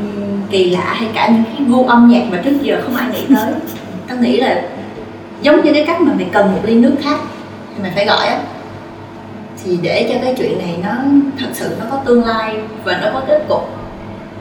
kỳ 0.50 0.70
lạ 0.70 0.94
hay 0.96 1.09
cả 1.14 1.29
những 1.29 1.44
cái 1.44 1.66
gu 1.68 1.87
âm 1.87 2.09
nhạc 2.09 2.22
mà 2.31 2.40
trước 2.44 2.62
giờ 2.62 2.81
không 2.85 2.96
ai 2.96 3.09
nghĩ 3.12 3.24
tới 3.37 3.52
ta 4.09 4.14
nghĩ 4.14 4.37
là 4.37 4.62
giống 5.42 5.64
như 5.64 5.73
cái 5.73 5.85
cách 5.87 6.01
mà 6.01 6.12
mày 6.14 6.27
cần 6.33 6.53
một 6.53 6.61
ly 6.64 6.75
nước 6.75 6.95
khác 7.03 7.21
thì 7.75 7.83
mày 7.83 7.92
phải 7.95 8.07
gọi 8.07 8.27
á. 8.27 8.40
Thì 9.64 9.79
để 9.83 10.07
cho 10.09 10.19
cái 10.23 10.35
chuyện 10.38 10.59
này 10.59 10.79
nó 10.83 10.95
thật 11.38 11.51
sự 11.53 11.77
nó 11.81 11.87
có 11.90 11.97
tương 11.97 12.25
lai 12.25 12.57
và 12.85 12.99
nó 13.03 13.11
có 13.12 13.23
kết 13.29 13.45
cục, 13.49 13.69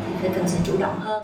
thì 0.07 0.13
phải 0.21 0.29
cần 0.35 0.43
sự 0.47 0.57
chủ 0.67 0.73
động 0.79 0.99
hơn. 0.99 1.23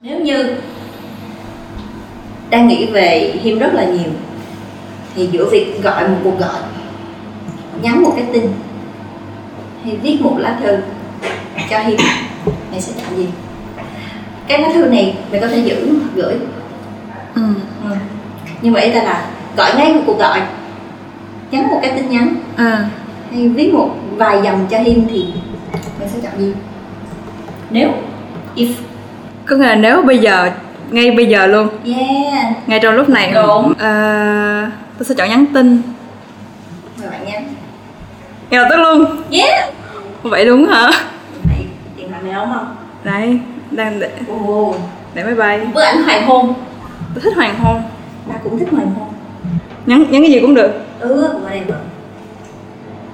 Nếu 0.00 0.20
như 0.20 0.54
đang 2.50 2.68
nghĩ 2.68 2.86
về 2.86 3.32
him 3.42 3.58
rất 3.58 3.74
là 3.74 3.84
nhiều, 3.84 4.10
thì 5.14 5.28
giữa 5.32 5.48
việc 5.50 5.82
gọi 5.82 6.08
một 6.08 6.16
cuộc 6.24 6.38
gọi 6.38 6.60
nhắn 7.82 8.02
một 8.02 8.12
cái 8.16 8.24
tin 8.32 8.42
hay 9.84 9.96
viết 9.96 10.18
một 10.20 10.34
lá 10.38 10.58
thư 10.62 10.76
cho 11.70 11.78
him 11.78 11.96
mày 12.70 12.80
sẽ 12.80 12.92
chọn 12.96 13.16
gì? 13.16 13.28
Cái 14.48 14.62
lá 14.62 14.68
thư 14.74 14.84
này 14.84 15.16
mày 15.32 15.40
có 15.40 15.48
thể 15.48 15.58
giữ 15.58 15.98
hoặc 16.00 16.10
gửi. 16.14 16.34
Ừ. 17.34 17.42
ừ. 17.84 17.90
nhưng 18.62 18.72
mà 18.72 18.80
ý 18.80 18.90
ta 18.90 19.02
là 19.02 19.26
gọi 19.56 19.70
ngay 19.76 19.92
một 19.92 20.00
cuộc 20.06 20.18
gọi. 20.18 20.40
Nhắn 21.50 21.68
một 21.68 21.78
cái 21.82 21.92
tin 21.96 22.10
nhắn. 22.10 22.34
À. 22.56 22.88
hay 23.32 23.48
viết 23.48 23.74
một 23.74 23.90
vài 24.16 24.40
dòng 24.44 24.66
cho 24.70 24.78
him 24.78 25.06
thì 25.10 25.26
mày 26.00 26.08
sẽ 26.08 26.18
chọn 26.22 26.32
gì? 26.38 26.52
Nếu 27.70 27.90
if. 28.56 28.72
Có 29.46 29.56
nghĩa 29.56 29.66
là 29.66 29.74
nếu 29.74 30.02
bây 30.02 30.18
giờ 30.18 30.50
ngay 30.90 31.10
bây 31.10 31.26
giờ 31.26 31.46
luôn. 31.46 31.68
Yeah. 31.84 32.68
Ngay 32.68 32.80
trong 32.82 32.94
lúc 32.94 33.08
này. 33.08 33.32
Đúng. 33.34 33.72
à, 33.78 34.70
tôi 34.98 35.06
sẽ 35.06 35.14
chọn 35.14 35.28
nhắn 35.28 35.44
tin 35.54 35.82
ngay 38.50 38.60
lập 38.60 38.66
tức 38.70 38.76
luôn. 38.76 39.04
Yeah. 39.30 39.74
Vậy 40.22 40.44
đúng 40.44 40.66
hả? 40.66 40.90
Mày 41.48 41.66
tiền 41.96 42.10
mày 42.10 42.20
đúng 42.22 42.52
không 42.54 42.76
đấy 43.04 43.40
đang 43.70 44.00
để 44.00 44.10
ồ. 44.28 44.74
để 45.14 45.24
máy 45.24 45.34
bay. 45.34 45.66
Bức 45.74 45.82
ảnh 45.82 46.02
hoàng 46.02 46.26
hôn. 46.26 46.54
Tôi 47.14 47.22
thích 47.22 47.36
hoàng 47.36 47.54
hôn. 47.58 47.82
Ta 48.28 48.34
cũng 48.44 48.58
thích 48.58 48.68
hoàng 48.72 48.92
hôn. 48.98 49.08
Nhắn 49.86 50.04
nhắn 50.10 50.22
cái 50.22 50.30
gì 50.30 50.40
cũng 50.40 50.54
được. 50.54 50.70
Ừ 51.00 51.40
whatever. 51.44 51.78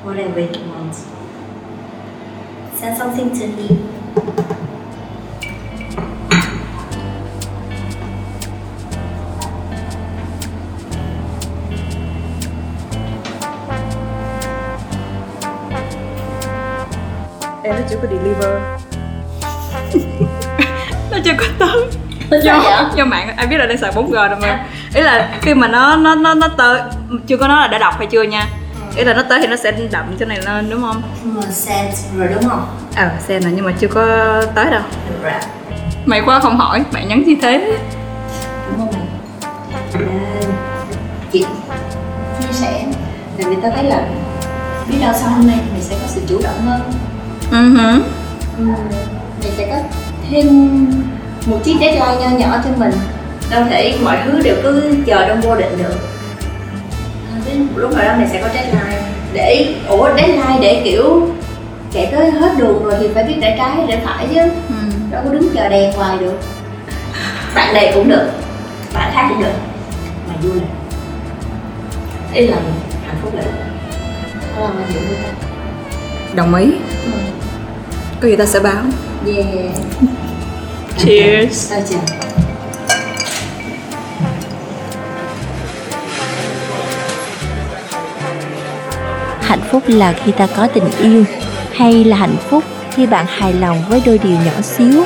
Whatever 0.06 0.36
you 0.36 0.62
want. 0.72 0.94
Send 2.80 2.98
something 2.98 3.28
to 3.30 3.46
me 3.56 3.76
nó 17.74 17.87
chưa 17.90 17.96
có 18.02 18.08
deliver. 18.08 18.60
Nó 21.10 21.18
chưa 21.24 21.32
có 21.38 21.44
tới. 21.58 21.87
Do 22.42 22.58
vậy? 22.58 22.84
do 22.96 23.04
mạng. 23.04 23.37
Ai 23.37 23.46
biết 23.46 23.56
là 23.56 23.66
đang 23.66 23.78
xài 23.78 23.92
4G 23.92 24.28
rồi 24.28 24.38
mà. 24.42 24.64
Ý 24.94 25.02
là 25.02 25.28
khi 25.42 25.54
mà 25.54 25.68
nó 25.68 25.96
nó 25.96 26.14
nó 26.14 26.34
nó 26.34 26.48
tới 26.48 26.80
chưa 27.26 27.37
có 27.37 27.48
nói 27.48 27.60
là 27.60 27.66
đã 27.68 27.78
đọc 27.78 27.94
hay 27.98 28.06
chưa 28.06 28.22
nha. 28.22 28.46
Ý 28.96 29.04
là 29.04 29.14
nó 29.14 29.22
tới 29.28 29.40
thì 29.40 29.46
nó 29.46 29.56
sẽ 29.56 29.72
đậm 29.90 30.04
chỗ 30.20 30.26
này 30.26 30.38
lên 30.46 30.70
đúng 30.70 30.82
không? 30.82 31.02
Send 31.50 31.94
rồi 32.18 32.28
đúng 32.34 32.48
không? 32.48 32.66
ờ 32.96 33.08
xem 33.18 33.42
là 33.44 33.50
nhưng 33.54 33.64
mà 33.64 33.72
chưa 33.78 33.88
có 33.88 34.02
tới 34.54 34.70
đâu. 34.70 34.82
Rồi. 35.22 35.32
Mày 36.06 36.22
quá 36.26 36.40
không 36.40 36.56
hỏi 36.56 36.82
bạn 36.92 37.08
nhắn 37.08 37.22
gì 37.26 37.37
thế? 37.42 37.78
Đúng 38.70 38.78
không 38.78 38.88
mày? 38.92 39.06
À, 39.72 40.00
chị 41.32 41.44
chia 42.40 42.52
sẻ. 42.52 42.84
Tại 43.38 43.46
vì 43.50 43.56
tao 43.62 43.70
thấy 43.74 43.84
là 43.84 44.02
biết 44.88 44.96
đâu 45.00 45.12
sau 45.20 45.30
hôm 45.30 45.46
nay 45.46 45.58
mày 45.72 45.80
sẽ 45.82 45.96
có 46.02 46.06
sự 46.08 46.20
chủ 46.28 46.40
động 46.42 46.60
hơn 46.66 46.80
hử. 47.50 48.02
ừ, 48.59 48.64
Mày 49.42 49.50
sẽ 49.57 49.66
có 49.70 49.76
thêm 50.30 50.46
một 51.46 51.59
chiếc 51.64 51.76
deadline 51.80 52.16
nho 52.20 52.37
nhỏ 52.38 52.57
cho 52.64 52.70
mình. 52.76 52.92
Đâu 53.50 53.64
thể 53.70 53.94
mọi 54.02 54.18
thứ 54.24 54.40
đều 54.42 54.57
cứ 54.62 54.96
chờ 55.07 55.28
trong 55.28 55.40
vô 55.40 55.57
định 55.57 55.78
được. 55.78 55.94
À, 57.33 57.37
Đến 57.46 57.66
lúc 57.76 57.96
nào 57.96 58.04
đó 58.04 58.12
mày 58.16 58.28
sẽ 58.33 58.40
có 58.42 58.48
deadline 58.54 59.02
Để, 59.33 59.74
ủa 59.88 60.09
deadline 60.16 60.59
để 60.61 60.80
kiểu 60.85 61.28
chạy 61.92 62.09
tới 62.12 62.30
hết 62.30 62.52
đường 62.59 62.85
rồi 62.85 62.94
thì 63.00 63.09
phải 63.14 63.24
biết 63.24 63.35
rẽ 63.42 63.54
trái 63.59 63.87
rẽ 63.88 64.00
phải 64.04 64.26
chứ. 64.35 64.40
Ừ. 64.68 64.74
đâu 65.11 65.22
có 65.24 65.30
đứng 65.30 65.48
chờ 65.54 65.68
đèn 65.68 65.92
hoài 65.92 66.18
được. 66.18 66.38
Bạn 67.54 67.74
này 67.74 67.90
cũng 67.94 68.09
được 68.09 68.28
bạn 68.94 69.11
khác 69.14 69.26
cũng 69.28 69.40
được. 69.42 69.52
Mà 70.28 70.35
vui 70.42 70.54
là 70.54 70.66
ý 72.35 72.46
là 72.46 72.57
hạnh 73.07 73.16
phúc 73.22 73.35
là 73.35 73.42
đó 74.57 74.62
là 74.78 74.85
điểm 74.94 75.02
của 75.09 75.14
ta 75.22 75.43
đồng 76.36 76.54
ý. 76.54 76.64
Ừ. 77.04 77.10
có 78.20 78.28
gì 78.28 78.36
ta 78.36 78.46
sẽ 78.46 78.60
báo? 78.60 78.82
Yeah. 79.26 79.70
Cheers. 80.98 81.70
tao 81.70 81.80
chào. 81.90 82.00
Hạnh 89.40 89.60
phúc 89.70 89.82
là 89.86 90.14
khi 90.24 90.32
ta 90.32 90.46
có 90.56 90.66
tình 90.66 90.90
yêu 91.00 91.24
hay 91.72 92.04
là 92.04 92.16
hạnh 92.16 92.36
phúc 92.50 92.64
khi 92.94 93.06
bạn 93.06 93.26
hài 93.28 93.52
lòng 93.52 93.82
với 93.88 94.02
đôi 94.06 94.18
điều 94.18 94.36
nhỏ 94.46 94.60
xíu 94.62 95.04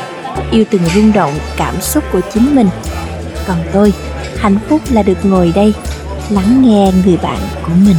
yêu 0.51 0.65
từng 0.71 0.83
rung 0.95 1.13
động 1.13 1.33
cảm 1.57 1.81
xúc 1.81 2.05
của 2.13 2.21
chính 2.35 2.57
mình. 2.57 2.69
Còn 3.47 3.57
tôi 3.73 3.93
hạnh 4.39 4.59
phúc 4.69 4.81
là 4.91 5.03
được 5.03 5.25
ngồi 5.25 5.53
đây 5.55 5.75
lắng 6.31 6.63
nghe 6.63 6.93
người 7.05 7.17
bạn 7.23 7.39
của 7.63 7.73
mình 7.87 7.97